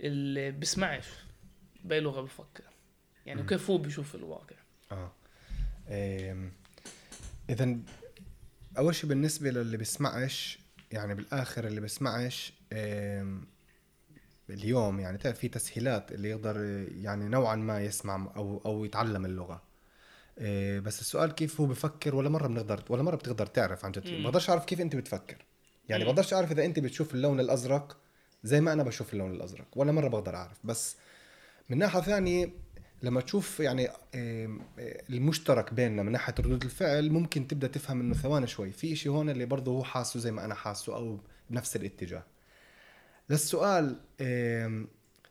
[0.00, 1.06] اللي بسمعش
[1.84, 2.64] بأي لغة بفكر.
[3.26, 3.46] يعني مم.
[3.48, 4.56] كيف هو بيشوف الواقع.
[4.92, 5.12] آه.
[7.50, 7.76] اذا
[8.78, 10.58] أول شيء بالنسبة للي بيسمعش
[10.92, 13.46] يعني بالآخر اللي بيسمعش آم،
[14.50, 19.62] اليوم يعني تعرف في تسهيلات اللي يقدر يعني نوعا ما يسمع أو أو يتعلم اللغة.
[20.80, 24.08] بس السؤال كيف هو بفكر ولا مرة بنقدر ولا مرة بتقدر تعرف عن جد.
[24.08, 24.24] مم.
[24.24, 25.44] بقدرش أعرف كيف أنت بتفكر.
[25.88, 26.10] يعني مم.
[26.10, 27.96] بقدرش أعرف إذا أنت بتشوف اللون الأزرق
[28.44, 30.58] زي ما أنا بشوف اللون الأزرق ولا مرة بقدر أعرف.
[30.64, 30.96] بس
[31.68, 32.50] من ناحية ثانية
[33.02, 33.88] لما تشوف يعني
[35.10, 39.30] المشترك بيننا من ناحية ردود الفعل ممكن تبدأ تفهم إنه ثواني شوي في شيء هون
[39.30, 41.18] اللي برضه هو حاسه زي ما أنا حاسه أو
[41.50, 42.22] بنفس الاتجاه.
[43.30, 43.96] للسؤال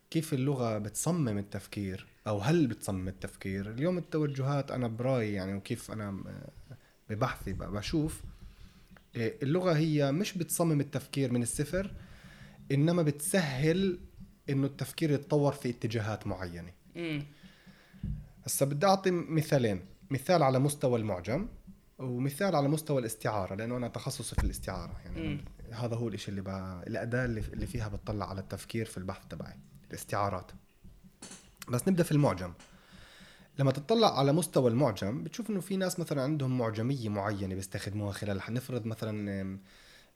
[0.10, 6.24] كيف اللغة بتصمم التفكير؟ أو هل بتصمم التفكير؟ اليوم التوجهات أنا برأيي يعني وكيف أنا
[7.10, 8.24] ببحثي بشوف
[9.16, 11.92] اللغة هي مش بتصمم التفكير من الصفر
[12.72, 14.00] إنما بتسهل
[14.50, 16.72] إنه التفكير يتطور في اتجاهات معينة.
[18.46, 19.86] هسا بدي أعطي مثالين.
[20.10, 21.48] مثال على مستوى المعجم
[22.00, 25.02] ومثال على مستوى الاستعارة لأنه أنا تخصصي في الاستعارة.
[25.06, 25.46] يعني.
[25.72, 26.48] هذا هو الشيء اللي ب...
[26.88, 27.40] الأداة اللي...
[27.54, 29.54] اللي فيها بتطلع على التفكير في البحث تبعي
[29.90, 30.52] الاستعارات.
[31.70, 32.54] بس نبدأ في المعجم.
[33.60, 38.42] لما تطلع على مستوى المعجم بتشوف إنه في ناس مثلا عندهم معجمية معينة بيستخدموها خلال
[38.50, 39.60] نفرض مثلا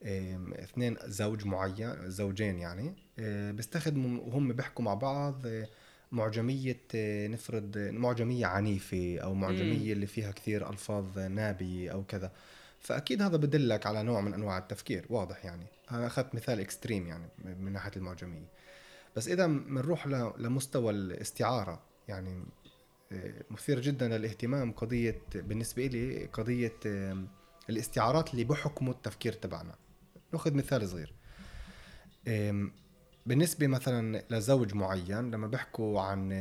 [0.03, 5.67] اثنين زوج معين زوجين يعني آه، بيستخدموا وهم بيحكوا مع بعض آه،
[6.11, 9.93] معجمية آه، نفرض معجمية عنيفة أو معجمية.
[9.93, 12.31] اللي فيها كثير ألفاظ نابية أو كذا.
[12.79, 15.65] فأكيد هذا بدلك على نوع من أنواع التفكير واضح يعني.
[15.91, 17.27] أنا أخذت مثال إكستريم يعني
[17.59, 18.47] من ناحية المعجمية.
[19.15, 22.43] بس إذا بنروح لمستوى الاستعارة يعني
[23.51, 26.73] مثير جدا للاهتمام قضية بالنسبة لي قضية
[27.69, 29.75] الاستعارات اللي بحكموا التفكير تبعنا.
[30.33, 31.13] نأخذ مثال صغير.
[33.25, 36.33] بالنسبة مثلا لزوج معين لما بيحكوا عن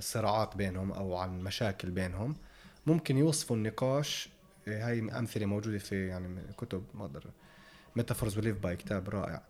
[0.00, 2.36] صراعات بينهم أو عن مشاكل بينهم
[2.86, 4.28] ممكن يوصفوا النقاش
[4.68, 7.30] هاي أمثلة موجودة في يعني كتب ما أقدر
[7.96, 9.42] Metaphors We Live By كتاب رائع.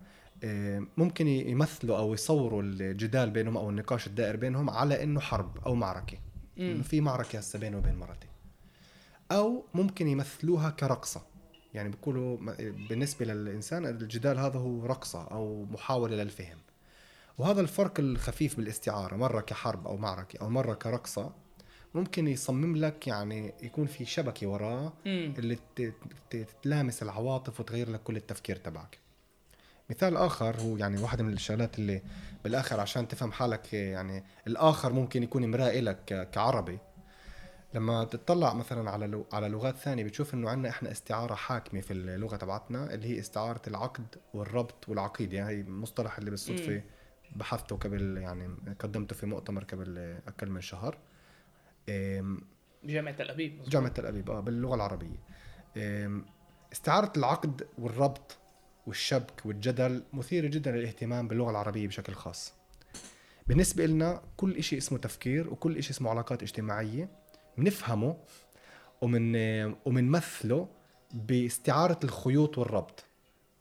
[0.97, 6.17] ممكن يمثلوا أو يصوروا الجدال بينهم أو النقاش الدائر بينهم على إنه حرب أو معركة.
[6.57, 8.27] إنه في معركة هسه بينه وبين مرتي
[9.31, 11.21] أو ممكن يمثلوها كرقصة.
[11.73, 12.37] يعني بيقولوا
[12.89, 16.57] بالنسبة للإنسان الجدال هذا هو رقصة أو محاولة للفهم.
[17.37, 19.15] وهذا الفرق الخفيف بالاستعارة.
[19.15, 21.31] مرة كحرب أو معركة أو مرة كرقصة
[21.95, 25.57] ممكن يصمم لك يعني يكون في شبكة وراه اللي
[26.63, 29.06] تلامس العواطف وتغير لك كل التفكير تبعك.
[29.89, 32.01] مثال آخر هو يعني واحدة من الشغلات اللي
[32.43, 36.79] بالآخر عشان تفهم حالك يعني الآخر ممكن يكون مرآة لك كعربي.
[37.73, 42.35] لما تطلع مثلا على على لغات ثانية بتشوف إنه عندنا إحنا استعارة حاكمة في اللغة
[42.35, 46.81] تبعتنا اللي هي استعارة العقد والربط والعقيد يعني هي المصطلح اللي بالصدفة
[47.35, 50.97] بحثته قبل يعني قدمته في مؤتمر قبل أقل من شهر.
[52.83, 55.17] جامعة تل أبيب جامعة تل أبيب آه باللغة العربية.
[56.73, 58.37] استعارة العقد والربط
[58.87, 62.53] والشبك والجدل مثيرة جدا للاهتمام باللغة العربية بشكل خاص.
[63.47, 67.09] بالنسبة لنا كل إشي اسمه تفكير وكل إشي اسمه علاقات اجتماعية
[67.57, 68.17] بنفهمه
[69.01, 69.35] ومن
[69.85, 70.67] ومنمثله
[71.13, 73.03] باستعارة الخيوط والربط.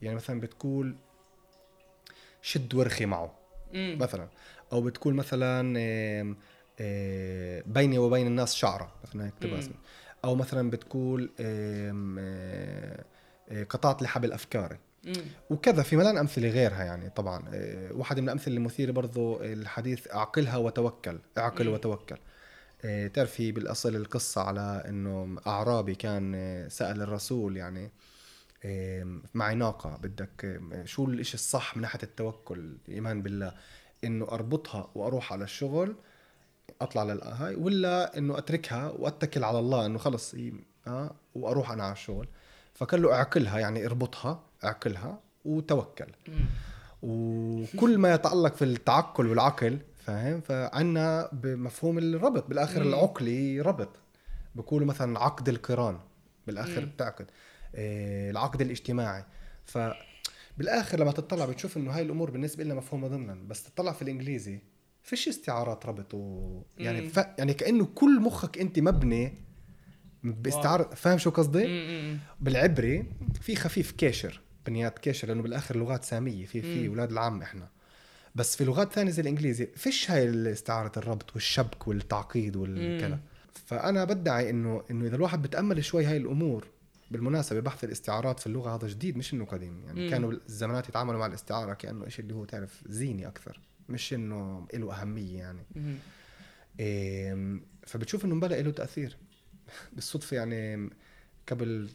[0.02, 0.96] يعني مثلا بتقول
[2.42, 3.34] شد ورخي معه
[3.72, 3.98] مم.
[4.00, 4.28] مثلا.
[4.72, 5.72] أو بتقول مثلا
[7.66, 9.70] بيني وبين الناس شعرة مثلا هيك
[10.24, 11.30] أو مثلا بتقول
[13.70, 14.78] قطعت لي حبل افكاري
[15.50, 17.42] وكذا في ملان أمثلة غيرها يعني طبعا.
[17.90, 22.16] واحد من الأمثلة المثيره برضو الحديث أعقلها وتوكل أعقل وتوكل.
[22.84, 27.90] آه، تعرفي بالأصل القصة على إنه أعرابي كان آه، سأل الرسول يعني
[29.34, 33.54] معي ناقة بدك شو الإشي الصح من ناحية التوكل الإيمان بالله
[34.04, 35.96] إنه أربطها وأروح على الشغل
[36.80, 40.34] أطلع للهاي ولا إنه أتركها وأتكل على الله إنه خلص
[40.86, 42.28] آه وأروح أنا على الشغل.
[42.74, 46.06] فقال له أعقلها يعني أربطها اعقلها وتوكل.
[47.02, 52.82] وكل ما يتعلق في التعقل والعقل فاهم؟ فعنا بمفهوم الربط بالآخر.
[52.82, 53.88] العقلي ربط.
[54.54, 55.98] بقولوا مثلا عقد القران
[56.46, 56.84] بالآخر.
[56.84, 57.26] بتعقد.
[57.74, 59.24] إيه العقد الاجتماعي.
[59.64, 59.78] ف
[60.58, 64.60] بالآخر لما تطلع بتشوف إنه هاي الأمور بالنسبة لنا مفهومة ضمنا بس تطلع في الإنجليزي
[65.02, 67.16] فيش استعارات ربط و يعني ف...
[67.38, 69.34] يعني كأنه كل مخك أنت مبني
[70.22, 71.66] باستعاره فاهم شو قصدي؟
[72.40, 73.04] بالعبري
[73.40, 74.40] في خفيف كاشر.
[74.66, 77.68] بنيات كاشر لأنه بالآخر لغات سامية في في أولاد العم إحنا.
[78.34, 83.20] بس في لغات ثانية زي الإنجليزي فيش هاي استعارة الربط والشبك والتعقيد والكلام.
[83.66, 86.66] فأنا بدعي انه إنه إذا الواحد بتأمل شوي هاي الأمور
[87.10, 89.82] بالمناسبة بحث الاستعارات في اللغة هذا جديد مش إنه قديم.
[89.86, 90.10] يعني مم.
[90.10, 95.02] كانوا الزمانات يتعاملوا مع الاستعارة كأنه شيء اللي هو تعرف زيني أكثر مش إنه له
[95.02, 95.66] أهمية يعني.
[96.80, 99.16] إيه فبتشوف إنه مبلا له تأثير.
[99.92, 100.90] بالصدفة يعني
[101.48, 101.90] قبل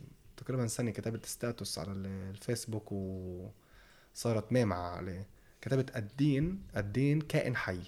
[0.46, 5.28] تقريبا سنه كتبت ستاتوس على الفيسبوك وصارت ميم عليه.
[5.62, 7.80] كتبت الدين الدين كائن حي.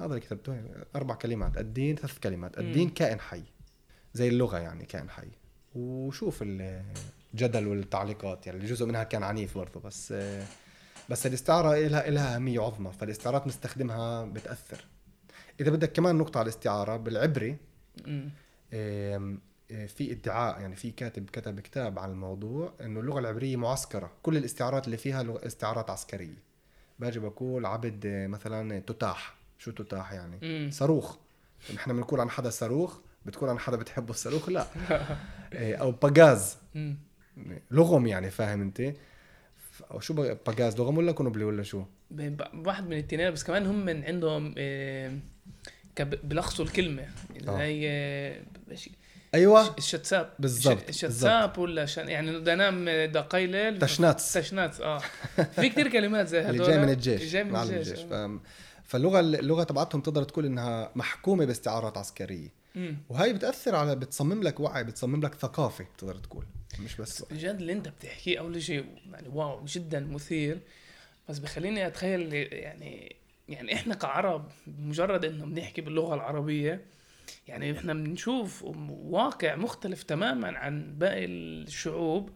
[0.00, 0.64] هذا اللي كتبته.
[0.96, 1.58] أربع كلمات.
[1.58, 2.58] الدين ثلاث كلمات.
[2.58, 3.42] الدين كائن حي.
[4.14, 5.28] زي اللغة يعني كائن حي.
[5.74, 8.46] وشوف الجدل والتعليقات.
[8.46, 9.80] يعني جزء منها كان عنيف برضه.
[9.80, 10.14] بس
[11.10, 14.84] بس الاستعارة لها لها أهمية عظمى فالاستعارات نستخدمها بتأثر.
[15.60, 17.56] إذا بدك كمان نقطة على الاستعارة بالعبري
[19.72, 24.10] في ادعاء يعني في كاتب كتب كتاب عن الموضوع إنه اللغة العبرية معسكرة.
[24.22, 26.42] كل الاستعارات اللي فيها استعارات عسكرية.
[26.98, 29.34] باجي بقول عبد آه، مثلا تتاح.
[29.58, 30.70] شو تتاح يعني؟ مم.
[30.70, 31.16] صاروخ.
[31.74, 32.98] نحن بنقول عن حدا صاروخ.
[33.26, 34.66] بتقول عن حدا بتحبه الصاروخ؟ لا.
[35.54, 36.56] آه، أو باجاز.
[37.70, 38.94] لغم يعني فاهم أنت؟
[39.90, 41.84] أو شو باجاز لغم ولا كنوبلي ولا شو؟
[42.54, 45.18] واحد من التنين بس كمان هم من عندهم آه،
[46.00, 47.08] بلخصوا الكلمة.
[47.36, 47.52] اللي.
[47.52, 48.42] هي
[49.34, 49.74] أيوه.
[49.78, 50.32] الشتساب.
[50.38, 53.78] بالضبط، الش- الشتساب ولا شن يعني بدي انام دقي ليل.
[53.78, 54.32] تشناتس.
[54.32, 54.98] تشناتس آه.
[55.60, 58.12] في كثير كلمات زي هدول اللي جاي من الجيش جاي من الجيش, ف...
[58.12, 58.40] آه.
[58.84, 62.48] فاللغة اللغة تبعتهم تقدر تقول إنها محكومة باستعارات عسكرية.
[62.74, 62.96] مم.
[63.08, 66.44] وهي بتأثر على بتصمم لك وعي بتصمم لك ثقافة بتقدر تقول.
[66.80, 70.58] مش بس جد اللي أنت بتحكيه أول شيء يعني واو جدا مثير.
[71.28, 73.16] بس بخليني أتخيل يعني
[73.48, 76.80] يعني إحنا كعرب مجرد إنه بنحكي باللغة العربية
[77.48, 82.30] يعني إحنا بنشوف واقع مختلف تماما عن باقي الشعوب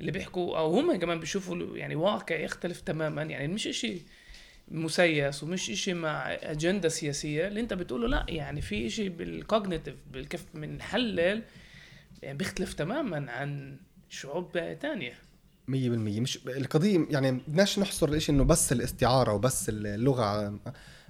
[0.00, 3.22] اللي بيحكوا أو هم كمان بيشوفوا يعني واقع يختلف تماما.
[3.22, 4.02] يعني مش إشي
[4.68, 7.48] مسيس ومش إشي مع أجندة سياسية.
[7.48, 11.42] اللي أنت بتقوله لا يعني في إشي بالكوجنيتيف بالكيف بنحلل
[12.22, 13.76] يعني بيختلف تماما عن
[14.08, 15.14] شعوب تانية.
[15.68, 16.20] مية بالمية.
[16.20, 20.58] مش القضية يعني بدناش نحصر الإشي إنه بس الاستعارة وبس اللغة.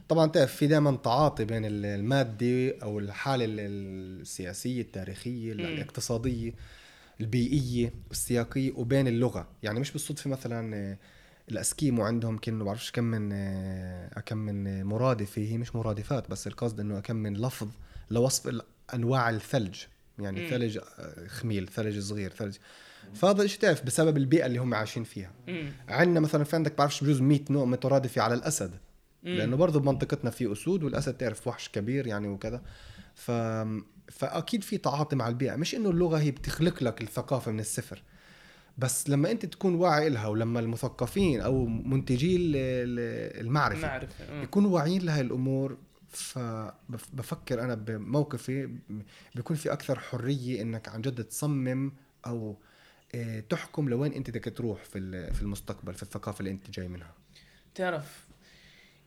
[0.09, 5.61] طبعا تعرف في دائما تعاطي بين المادة أو الحالة السياسية التاريخية مم.
[5.61, 6.53] الاقتصادية
[7.21, 9.49] البيئية والسياقية وبين اللغة.
[9.63, 10.99] يعني مش بالصدفة مثلا آه،
[11.51, 16.81] الأسكيمو عندهم كأنه بعرفش كم من آه، كم من مرادفة هي مش مرادفات بس القصد
[16.81, 17.69] إنه كم من لفظ
[18.11, 18.63] لوصف
[18.95, 19.81] أنواع الثلج.
[20.19, 20.51] يعني مم.
[20.51, 22.57] ثلج آه، خميل ثلج صغير ثلج.
[23.15, 25.31] فهذا الشيء تعرف؟ بسبب البيئة اللي هم عايشين فيها.
[25.89, 28.71] عندنا مثلا في عندك بعرفش بجوز 100 نوع مترادفة على الأسد.
[29.23, 29.35] مم.
[29.37, 32.63] لأنه برضه بمنطقتنا في أسود والأسد تعرف وحش كبير يعني وكذا
[33.15, 33.31] ف...
[34.09, 38.03] فأكيد في تعاطي مع البيئة مش إنه اللغة هي بتخلق لك الثقافة من الصفر
[38.79, 43.81] بس لما أنت تكون واعي لها ولما المثقفين أو منتجي ال- ال- المعرفة.
[44.43, 48.71] يكونوا واعيين لهي الأمور فبفكر أنا بموقفي
[49.35, 51.93] بيكون في أكثر حرية إنك عن جد تصمم
[52.27, 52.57] أو
[53.15, 57.15] آه، تحكم لوين أنت بدك تروح في في المستقبل في الثقافة اللي أنت جاي منها
[57.75, 58.27] تعرف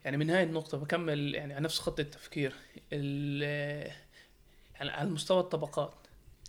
[0.05, 2.53] يعني من هاي النقطة بكمل يعني على نفس خط التفكير.
[2.93, 3.91] ال-
[4.75, 5.93] يعني على مستوى الطبقات.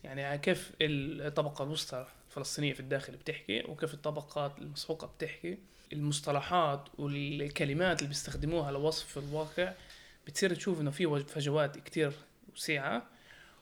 [0.04, 5.58] يعني كيف الطبقة الوسطى الفلسطينية في الداخل بتحكي وكيف الطبقات المسحوقة بتحكي.
[5.92, 9.72] المصطلحات والكلمات اللي بيستخدموها لوصف الواقع
[10.26, 12.12] بتصير تشوف إنه في فجوات كتير
[12.54, 13.06] وسيعة.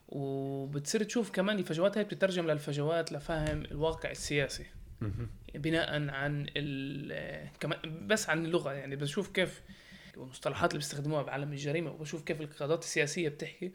[0.09, 4.67] وبتصير تشوف كمان الفجوات هاي بتترجم للفجوات لفهم الواقع السياسي.
[5.55, 9.63] بناء عن ال- كمان بس عن اللغة يعني بشوف كيف
[10.17, 13.73] المصطلحات اللي بيستخدموها بعالم الجريمة وبشوف كيف القيادات السياسية بتحكي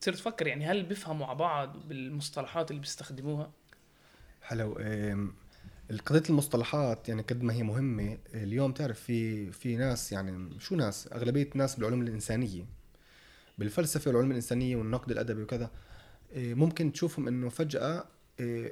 [0.00, 3.50] تصير تفكر يعني هل بيفهموا على بعض بالمصطلحات اللي بيستخدموها؟
[4.42, 5.34] حلو آم،
[6.06, 11.08] قضية المصطلحات يعني قد ما هي مهمة اليوم تعرف في في ناس يعني شو ناس؟
[11.12, 12.64] أغلبية ناس بالعلوم الإنسانية
[13.58, 15.70] بالفلسفة والعلوم الإنسانية والنقد الأدبي وكذا
[16.32, 18.04] آه، ممكن تشوفهم إنه فجأة
[18.40, 18.70] آه،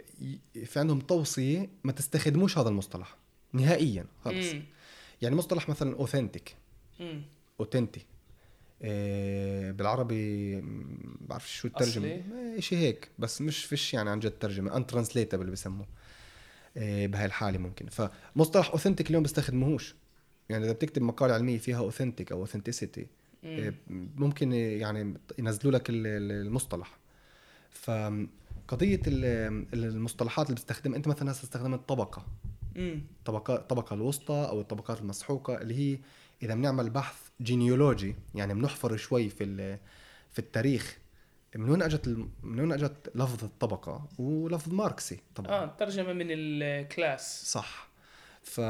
[0.64, 3.16] في عندهم توصية ما تستخدموش هذا المصطلح
[3.52, 4.34] نهائيا خلص.
[5.22, 6.56] يعني مصطلح مثلا authentic
[7.00, 7.22] مم.
[7.60, 8.00] authentic
[9.72, 14.76] بالعربي م، بعرفش شو الترجمة أصلي؟ شيء هيك بس مش فيش يعني عن جد ترجمة
[14.76, 15.86] untranslatable اللي بيسموه
[16.76, 19.94] آه، بهاي الحالة ممكن فمصطلح authentic اليوم بستخدموهوش
[20.48, 23.06] يعني إذا بتكتب مقالة علمية فيها authentic أو authenticity
[23.42, 23.74] مم.
[24.16, 26.98] ممكن يعني ينزلوا لك ال- ال- المصطلح
[27.72, 32.26] فقضية ال- المصطلحات اللي بتستخدم أنت مثلا هسه استخدمت طبقة
[32.76, 33.00] مم.
[33.24, 35.98] طبقة الطبقة الوسطى أو الطبقات المسحوقة اللي هي
[36.42, 39.78] إذا بنعمل بحث جينيولوجي يعني بنحفر شوي في
[40.30, 40.98] في التاريخ
[41.56, 42.08] من وين أجت
[42.42, 45.50] من وين أجت لفظ الطبقة؟ ولفظ ماركسي طبعا.
[45.50, 47.88] آه ترجمة من ال class صح.
[48.42, 48.60] ف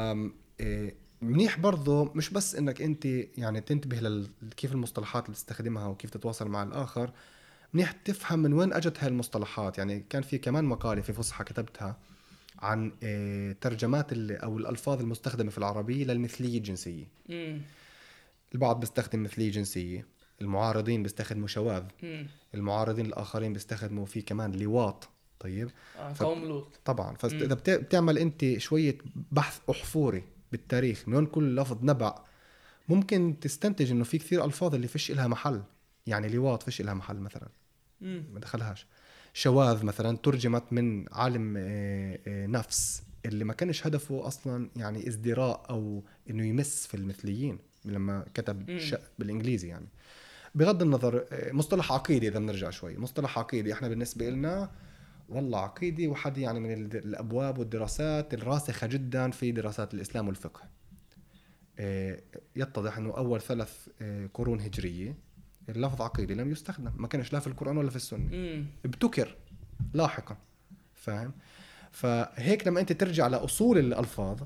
[0.59, 3.05] إيه، منيح برضه مش بس إنك أنت
[3.37, 4.29] يعني تنتبه لل...
[4.57, 7.11] كيف المصطلحات اللي تستخدمها وكيف تتواصل مع الآخر
[7.73, 9.77] منيح تفهم من وين أجت هاي المصطلحات.
[9.77, 11.97] يعني كان في كمان مقالة في فصحى كتبتها
[12.59, 14.13] عن إيه، ترجمات.
[14.13, 17.61] أو الألفاظ المستخدمة في العربية للمثلية الجنسية مم.
[18.55, 20.05] البعض بيستخدم مثلية جنسية
[20.41, 22.27] المعارضين بيستخدموا شواذ مم.
[22.55, 27.15] المعارضين الآخرين بيستخدموا في كمان لواط طيب آه ف- قوم لوط طبعا.
[27.15, 28.97] فاذا بت- بتعمل أنت شوية
[29.31, 32.15] بحث أحفوري بالتاريخ من كل لفظ نبع
[32.89, 35.61] ممكن تستنتج إنه في كثير ألفاظ اللي فيش إلها محل
[36.07, 37.47] يعني لواط فيش إلها محل مثلا
[38.01, 38.23] مم.
[38.33, 38.85] ما دخلهاش
[39.33, 45.65] شواذ مثلا ترجمت من عالم آه، آه، نفس اللي ما كانش هدفه أصلا يعني ازدراء
[45.69, 48.79] أو إنه يمس في المثليين لما كتب.
[49.19, 49.87] بالإنجليزي يعني.
[50.55, 52.97] بغض النظر آه، مصطلح عقيدي إذا بنرجع شوي.
[52.97, 54.71] مصطلح عقيدي إحنا بالنسبة لنا
[55.29, 60.61] والله عقيدي واحد يعني من الأبواب والدراسات الراسخة جدا في دراسات الإسلام والفقه.
[62.55, 63.87] يتضح إنه أول ثلاث
[64.33, 65.28] قرون هجرية.
[65.69, 68.29] اللفظ عقيدة لم يستخدم ما كانش لا في القرآن ولا في السنة.
[68.85, 69.35] ابتكر
[69.93, 70.37] لاحقا
[70.95, 71.31] فاهم؟
[71.91, 74.39] فهيك لما أنت ترجع لأصول الألفاظ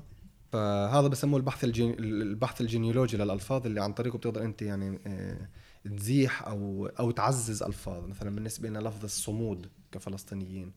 [0.52, 1.94] فهذا بسموه البحث الجين...
[1.98, 5.48] البحث الجينيولوجي للألفاظ اللي عن طريقه بتقدر أنت يعني آه،
[5.96, 8.04] تزيح أو أو تعزز ألفاظ.
[8.04, 10.72] مثلا بالنسبة لنا لفظ الصمود كفلسطينيين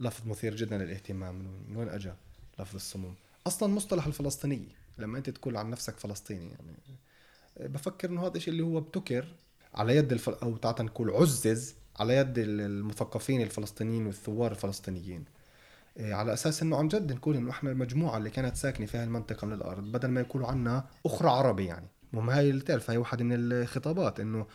[0.00, 1.34] لفظ مثير جدا للاهتمام
[1.68, 2.12] من وين اجى
[2.58, 3.14] لفظ الصمود
[3.46, 4.68] أصلا مصطلح الفلسطينيه
[4.98, 6.76] لما أنت تقول عن نفسك فلسطيني يعني
[7.68, 9.24] بفكر إنه هذا الشيء اللي هو ابتكر
[9.74, 10.32] على يد الفل...
[10.42, 15.24] أو تعال نقول عزز على يد المثقفين الفلسطينيين والثوار الفلسطينيين.
[15.96, 19.04] إيه، على أساس إنه عن جد نقول إنه إحنا المجموعة اللي كانت ساكنة في هاي
[19.04, 21.86] المنطقة من الأرض بدل ما يقولوا عنا أخرى عربي يعني.
[22.12, 24.46] مهم هاي اللي تعرف هاي واحد من الخطابات إنه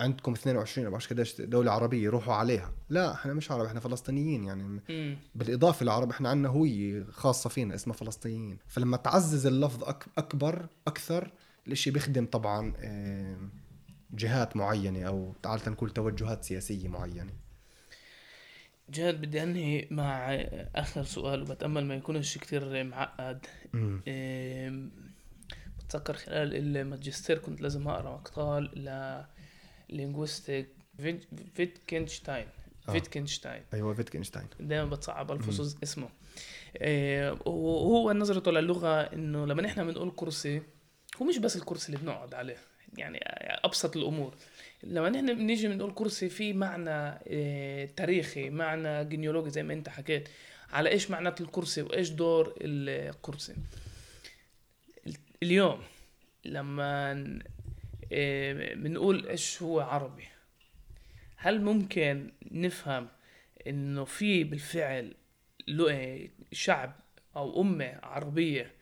[0.00, 2.72] عندكم 22 أو قديش دولة عربية روحوا عليها.
[2.90, 4.62] لا إحنا مش عرب إحنا فلسطينيين يعني.
[4.62, 5.16] م.
[5.34, 8.58] بالإضافة للعرب إحنا عندنا هوية خاصة فينا اسمها فلسطينيين.
[8.66, 9.84] فلما تعزز اللفظ
[10.18, 11.30] أكبر أكثر
[11.66, 12.72] الإشي بيخدم طبعا
[14.12, 17.32] جهات معينة أو تعال نقول توجهات سياسية معينة؟
[18.90, 20.34] جاد بدي أنهي مع
[20.74, 23.46] آخر سؤال وبتأمل ما يكونش كتير معقد.
[25.78, 29.22] بتذكر خلال الماجستير كنت لازم أقرأ مقال ل
[29.88, 30.68] linguistic
[31.54, 32.46] فيتكنشتاين
[32.88, 32.92] آه.
[32.92, 36.08] فيتكنشتاين أيوه فيتكنشتاين دائما بتصعب النصوص اسمه.
[37.46, 40.62] وهو نظرته للغة إنه لما نحن بنقول كرسي
[41.22, 42.56] هو مش بس الكرسي اللي بنقعد عليه.
[42.96, 43.18] يعني
[43.64, 44.34] أبسط الأمور.
[44.82, 50.28] لما نحن بنيجي بنقول كرسي في معنى آه، تاريخي معنى جينيولوجي زي ما أنت حكيت
[50.72, 53.54] على إيش معنات الكرسي وإيش دور الكرسي؟
[55.42, 55.82] اليوم
[56.44, 57.12] لما
[58.12, 60.24] آه، بنقول إيش هو عربي
[61.36, 63.08] هل ممكن نفهم
[63.66, 65.14] إنه في بالفعل
[65.90, 67.00] آه، شعب
[67.36, 68.72] أو أمة عربية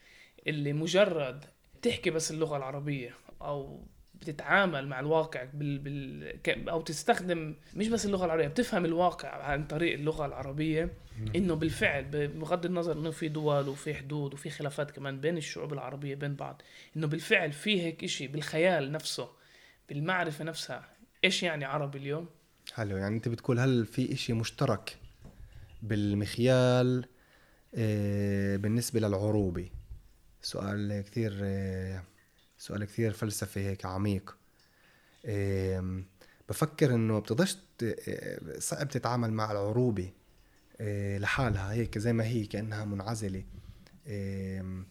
[0.46, 1.44] اللي مجرد
[1.82, 3.86] تحكي بس اللغة العربية أو
[4.20, 5.78] بتتعامل مع الواقع بال...
[5.78, 6.68] بال...
[6.68, 10.90] أو تستخدم مش بس اللغة العربية بتفهم الواقع عن طريق اللغة العربية
[11.36, 16.14] إنه بالفعل بغض النظر إنه في دول وفي حدود وفي خلافات كمان بين الشعوب العربية
[16.14, 16.62] بين بعض
[16.96, 19.28] إنه بالفعل في هيك إشي بالخيال نفسه
[19.88, 20.88] بالمعرفة نفسها.
[21.24, 22.28] إيش يعني عربي اليوم؟
[22.74, 24.96] حلو يعني أنت بتقول هل في إشي مشترك
[25.82, 27.04] بالمخيال
[27.74, 29.72] آه، بالنسبة للعروبي؟
[30.42, 32.02] سؤال كثير آه،
[32.60, 34.36] سؤال كثير فلسفي هيك عميق.
[36.48, 37.58] بفكر إنه بتقدرش
[38.58, 40.12] صعب تتعامل مع العروبة
[40.80, 43.44] إيه، لحالها هيك زي ما هي كأنها منعزلة.
[44.06, 44.84] إيه،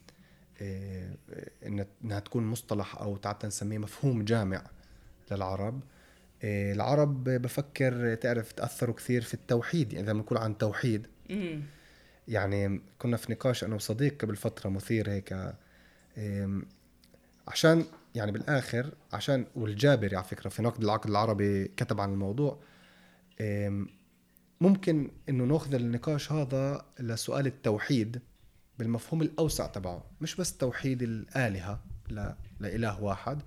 [2.04, 4.64] انها تكون مصطلح أو تعال نسميه مفهوم جامع
[5.32, 5.82] للعرب.
[6.44, 11.08] العرب بفكر تعرف تأثروا كثير في التوحيد يعني إذا بنقول عن توحيد.
[12.28, 15.54] يعني كنا في نقاش أنا وصديق قبل فترة مثير هيك
[17.50, 17.86] عشان
[18.16, 22.60] يعني بالآخر عشان والجابري على فكرة في نقد العقد العربي كتب عن الموضوع
[24.62, 28.22] ممكن إنه ناخذ النقاش هذا لسؤال التوحيد
[28.80, 31.80] بالمفهوم الأوسع تبعه مش بس توحيد الآلهة
[32.10, 33.42] لا لإله واحد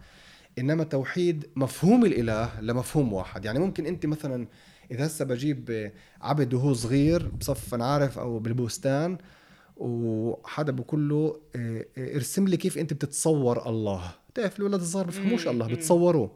[0.58, 3.44] إنما توحيد مفهوم الإله لمفهوم واحد.
[3.44, 4.46] يعني ممكن أنت مثلا
[4.90, 9.18] إذا هسه بجيب عبد وهو صغير بصف أنا عارف أو بالبستان
[9.82, 14.14] وحدا بقول له آه، آه، ارسم لي كيف انت بتتصور الله.
[14.30, 16.30] بتعرف الولد الصغار بفهموش الله بتصوروه.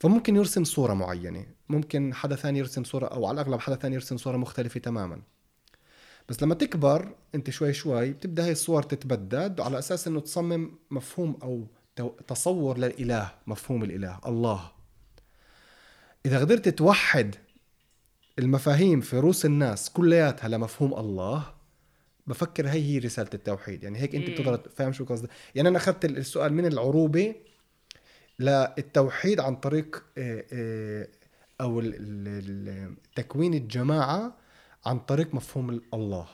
[0.00, 4.16] فممكن يرسم صورة معينة ممكن حدا ثاني يرسم صورة أو على الأغلب حدا ثاني يرسم
[4.16, 5.22] صورة مختلفة تماما.
[6.28, 11.38] بس لما تكبر انت شوي شوي بتبدأ هاي الصور تتبدد على أساس إنه تصمم مفهوم
[11.42, 11.66] أو
[12.28, 14.70] تصور للإله مفهوم الإله الله.
[16.26, 17.34] إذا قدرت توحد
[18.38, 21.61] المفاهيم في رؤوس الناس كلياتها لمفهوم الله
[22.26, 23.84] بفكر هي هي رسالة التوحيد.
[23.84, 27.34] يعني هيك أنت بتقدر تفهم شو قصدي يعني أنا أخذت السؤال من العروبة
[28.38, 31.08] للتوحيد عن طريق آه، آه،
[31.60, 31.80] أو
[33.14, 34.36] تكوين الجماعة
[34.86, 36.26] عن طريق مفهوم الله.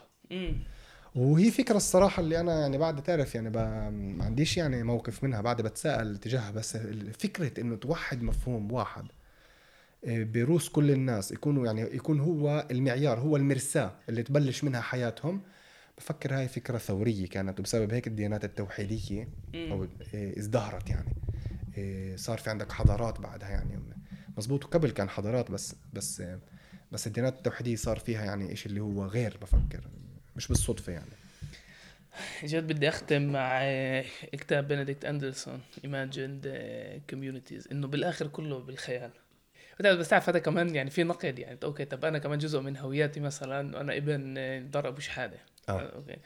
[1.15, 5.41] وهي فكرة الصراحة اللي أنا يعني بعد تعرف يعني ما عنديش يعني موقف منها.
[5.41, 6.77] بعد بتساءل تجاهها بس
[7.19, 9.07] فكرة إنه توحد مفهوم واحد
[10.05, 15.43] آه، بروس كل الناس يكونوا يعني يكون هو المعيار هو المرساة اللي تبلش منها حياتهم.
[15.99, 21.15] بفكر هاي فكرة ثورية كانت وبسبب هيك الديانات التوحيدية أو إيه، ازدهرت يعني.
[21.79, 23.79] إيه، صار في عندك حضارات بعدها يعني.
[24.37, 26.23] مزبوط وقبل كان حضارات بس بس
[26.93, 29.89] بس الديانات التوحيدية صار فيها يعني إيش اللي هو غير بفكر
[30.37, 31.11] مش بالصدفة يعني.
[32.45, 33.63] جاد بدي أختم مع
[34.33, 36.49] كتاب بنديكت أندرسون Imagined
[37.11, 39.11] Communities إنه بالآخر كله بالخيال.
[39.81, 41.59] بس تعرف هذا كمان يعني في نقد يعني.
[41.65, 44.35] okay طب أنا كمان جزء من هوياتي مثلا أنا ابن
[44.71, 45.39] دار أبو شحادة.
[45.71, 46.17] okay.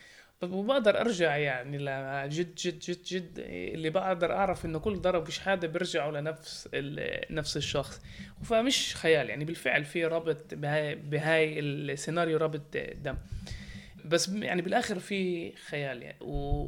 [0.41, 5.31] طب وبقدر أرجع يعني لجد جد جد جد اللي بقدر أعرف إنه كل دار أبو
[5.31, 6.69] شحادة بيرجعوا لنفس
[7.31, 8.01] نفس الشخص.
[8.43, 13.17] فمش خيال يعني بالفعل في رابط بهاي بهاي السيناريو رابط دم.
[14.05, 16.19] بس يعني بالآخر في خيال يعني.
[16.21, 16.65] و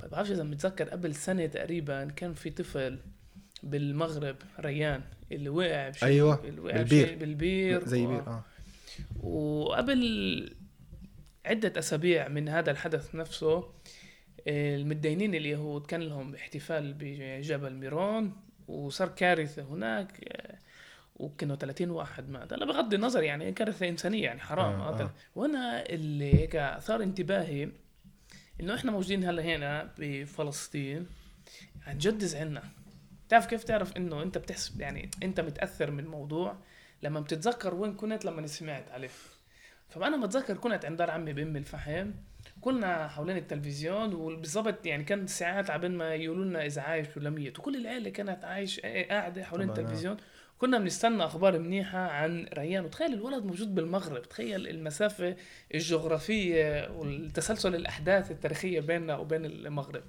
[0.00, 2.98] ما بعرفش إذا متذكر قبل سنة تقريبا كان في طفل
[3.62, 5.02] بالمغرب ريان
[5.32, 7.16] اللي وقع بشيء أيوة، اللي وقع بالبير.
[7.16, 7.84] بالبير.
[7.84, 8.44] زي بير آه.
[9.22, 10.56] وقبل
[11.46, 13.70] عدة أسابيع من هذا الحدث نفسه
[14.48, 18.32] المتدينين اليهود كان لهم احتفال بجبل ميرون
[18.68, 20.20] وصار كارثة هناك
[21.16, 22.52] وكانوا 30 واحد مات.
[22.52, 25.14] هلا بغض النظر يعني كارثة إنسانية يعني حرام آه، آه.
[25.34, 27.68] وأنا اللي هيك أثار انتباهي
[28.60, 31.06] إنه إحنا موجودين هلا هنا بفلسطين
[31.86, 32.62] عن جد زعلنا.
[33.28, 36.56] تعرف كيف؟ تعرف إنه أنت بتحسب يعني أنت متأثر من الموضوع
[37.02, 39.10] لما بتتذكر وين كنت لما سمعت عليه
[40.00, 42.10] فأنا متذكر كنت عند دار عمي بأم الفحم
[42.60, 47.58] كنا حوالين التلفزيون وبالضبط يعني كان ساعات عبين ما يقولوا لنا إذا عايش ولا ميت
[47.58, 49.68] وكل العيلة كانت عايش قاعدة حوالين.
[49.68, 50.16] التلفزيون.
[50.58, 52.84] كنا بنستنى أخبار منيحة عن ريان.
[52.84, 55.36] وتخيل الولد موجود بالمغرب تخيل المسافة
[55.74, 60.02] الجغرافية والتسلسل الأحداث التاريخية بيننا وبين المغرب.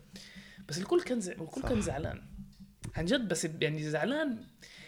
[0.69, 1.33] بس الكل كان زع...
[1.33, 1.69] الكل صح.
[1.69, 2.21] كان زعلان.
[2.95, 4.43] عن جد بس يعني زعلان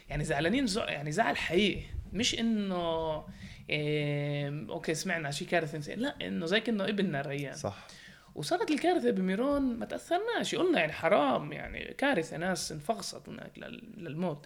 [0.10, 0.90] يعني زعلانين زع...
[0.90, 1.82] يعني زعل حقيقي.
[2.14, 3.24] مش إنه
[3.70, 6.00] إيه okay سمعنا شي كارثة إنسان.
[6.00, 7.88] لا إنه زي كأنه ابننا ريان صح.
[8.36, 10.56] وصارت الكارثة بميرون ما تأثرناش.
[10.56, 14.46] قلنا يعني حرام يعني كارثة ناس انفعصت هناك لل- للموت.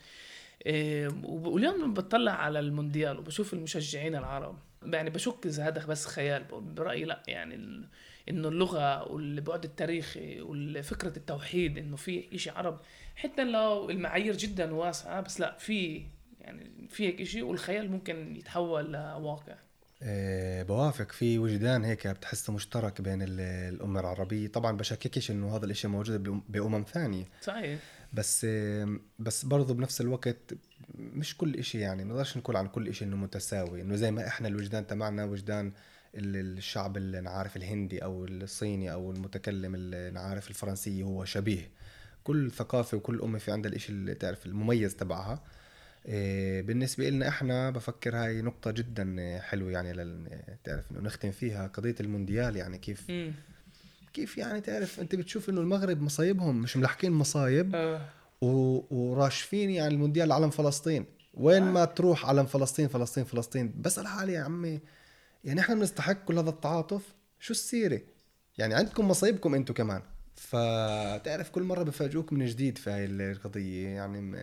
[0.65, 4.57] إيه واليوم بطلع على المونديال وبشوف المشجعين العرب.
[4.93, 7.23] يعني بشك إذا هذا بس خيال برأيي لا.
[7.27, 7.87] يعني ال-
[8.29, 12.79] إنه اللغة والبعد التاريخي وفكره التوحيد إنه في إشي عرب.
[13.15, 16.03] حتى لو المعايير جدا واسعة بس لا في
[16.43, 19.55] يعني في هيك شيء والخيال ممكن يتحول لواقع.
[20.03, 21.11] آه، بوافق.
[21.11, 23.39] في وجدان هيك بتحسه مشترك بين ال-
[23.73, 24.47] الأمة العربية.
[24.47, 27.25] طبعا بشككش إنه هذا الإشي موجود بأم- بأمم ثانية.
[27.41, 27.79] صحيح.
[28.13, 28.47] بس
[29.19, 30.53] بس برضه بنفس الوقت
[30.95, 33.81] مش كل إشي يعني ما نقدرش نقول عن كل إشي إنه متساوي.
[33.81, 35.71] إنه زي ما إحنا الوجدان تبعنا وجدان
[36.15, 41.69] ال- الشعب اللي نعرف الهندي أو الصيني أو المتكلم اللي نعرف الفرنسي هو شبيه.
[42.23, 45.43] كل ثقافة وكل أمة في عندها الإشي اللي تعرف المميز تبعها.
[46.61, 50.39] بالنسبة لنا إحنا بفكر هاي نقطة جدا إيه، حلوة يعني لل...
[50.63, 53.33] تعرف إنه نختم فيها قضية المونديال يعني كيف امم
[54.13, 58.01] كيف يعني تعرف أنت بتشوف إنه المغرب مصايبهم مش ملحقين مصايب آه.
[58.41, 58.81] و...
[58.95, 61.05] وراشفين يعني المونديال علم فلسطين.
[61.33, 63.73] وين ما تروح علم فلسطين فلسطين فلسطين.
[63.81, 64.79] بسأل حالي يا عمي
[65.43, 67.13] يعني إحنا بنستحق كل هذا التعاطف.
[67.39, 68.01] شو السيرة؟
[68.57, 70.01] يعني عندكم مصايبكم أنتم كمان.
[70.35, 74.35] فتعرف كل مرة بفاجئوك من جديد في هاي القضية يعني م...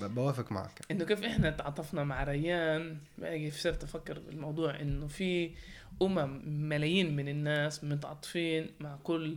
[0.00, 0.80] بوافق معك.
[0.90, 5.50] إنه كيف إحنا تعاطفنا مع ريان؟ باجي صرت أفكر بالموضوع إنه في
[6.02, 9.36] أمم ملايين من الناس متعاطفين مع كل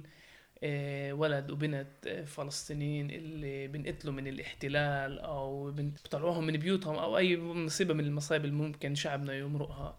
[0.63, 7.37] آه، ولد وبنت آه، فلسطينيين اللي بنقتلوا من الاحتلال أو بطلعوهم من بيوتهم أو أي
[7.37, 9.97] مصيبه من المصايب اللي ممكن شعبنا يمرقها.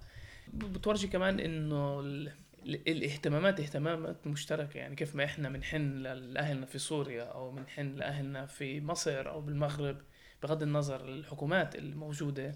[0.54, 2.32] بتورجي كمان إنه ال-
[2.66, 4.78] ال- الاهتمامات اهتمامات مشتركة.
[4.78, 9.96] يعني كيف ما إحنا بنحن لأهلنا في سوريا أو بنحن لأهلنا في مصر أو بالمغرب.
[10.42, 12.52] بغض النظر الحكومات الموجودة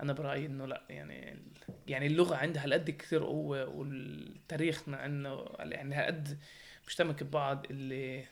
[0.00, 1.38] أنا برأيي إنه لأ يعني
[1.86, 6.38] يعني اللغة عندها هالقد كثير قوة والتاريخنا عندنا يعني هالقد
[6.86, 8.24] مشتمك ببعض اللي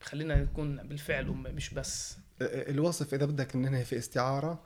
[0.00, 4.62] بخلينا نكون بالفعل أمة مش بس الوصف إذا بدك ننهي في استعارة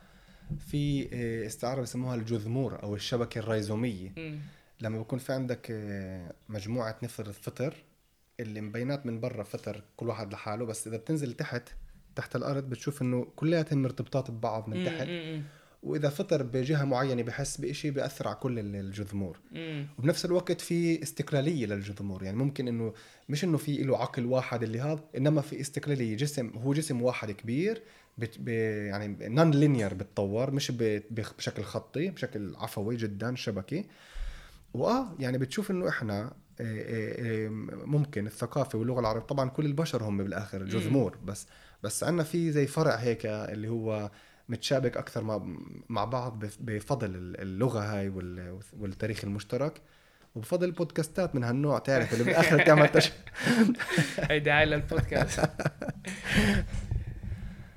[0.58, 1.08] في
[1.46, 4.14] استعارة بسموها الجذمور أو الشبكة الريزومية.
[4.80, 5.66] لما بكون في عندك
[6.48, 7.74] مجموعة نفر فطر
[8.40, 11.68] اللي مبينات من برا فطر كل واحد لحاله بس إذا بتنزل تحت
[12.20, 15.08] تحت الأرض بتشوف إنه كلياتهم مرتبطات ببعض من تحت.
[15.82, 19.38] وإذا فطر بجهة معينة بحس بإشي بيأثر على كل ال- الجذمور.
[19.52, 19.86] مم.
[19.98, 22.22] وبنفس الوقت في استقلالية للجذمور.
[22.22, 22.92] يعني ممكن إنه
[23.28, 27.30] مش إنه في له عقل واحد اللي هذا إنما في استقلالية جسم هو جسم واحد
[27.30, 27.82] كبير
[28.18, 30.70] بت ب يعني نون لينير بتطور مش
[31.10, 33.84] بشكل خطي بشكل عفوي جدا شبكي.
[34.74, 37.48] وآه يعني بتشوف إنه إحنا آه، آه،
[37.86, 41.46] ممكن الثقافة واللغة العربية طبعا كل البشر هم بالآخر جذمور بس
[41.82, 44.10] بس عندنا في زي فرع هيك اللي هو
[44.48, 45.40] متشابك أكثر مع
[45.88, 49.80] مع بعض بف- بفضل اللغة هاي وال- والتاريخ المشترك
[50.34, 53.12] وبفضل البودكاستات من هالنوع تعرف اللي بالاخر تعمل تش...
[54.18, 55.40] هي دعايه للبودكاست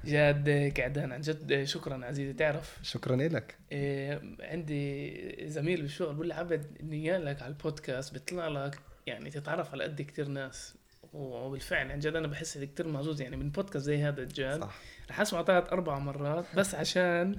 [0.06, 3.56] جاد كعدان عن جد شكرا عزيزي تعرف؟ شكرا لك.
[3.72, 9.84] إيه، عندي زميل بالشغل بقول لي عبد نيالك على البودكاست بيطلع لك يعني تتعرف على
[9.84, 10.76] قد كتير ناس.
[11.14, 14.76] وبالفعل عن جد أنا بحس إني كتير محظوظ يعني من بودكاست زي هذا الجاد صح.
[15.10, 17.38] رح اسمعه ثلاث أربع مرات بس عشان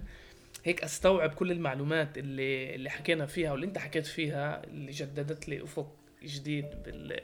[0.65, 5.65] هيك أستوعب كل المعلومات اللي اللي حكينا فيها واللي أنت حكيت فيها اللي جددت لي
[5.65, 5.93] أفق
[6.25, 7.21] جديد بال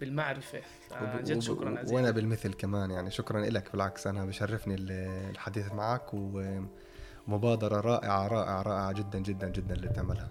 [0.00, 0.60] بالمعرفة.
[0.92, 2.90] عن جد شكرا عزيزي وأنا بالمثل كمان.
[2.90, 4.06] يعني شكرا لك بالعكس.
[4.06, 4.90] أنا بشرفني ال-
[5.30, 10.28] الحديث معك ومبادرة رائعة رائعة رائعة جدا جدا جدا اللي تعملها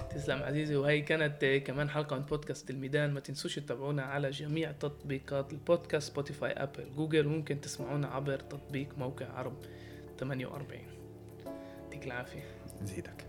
[0.00, 0.76] تسلم عزيزي.
[0.76, 3.14] وهي كانت كمان حلقة من بودكاست الميدان.
[3.14, 7.26] ما تنسوش تتابعونا على جميع تطبيقات البودكاست سبوتيفاي أبل جوجل.
[7.26, 9.56] وممكن تسمعونا عبر تطبيق موقع عرب
[10.18, 10.80] 48
[11.82, 12.44] يعطيك العافية.
[12.82, 13.27] زيدك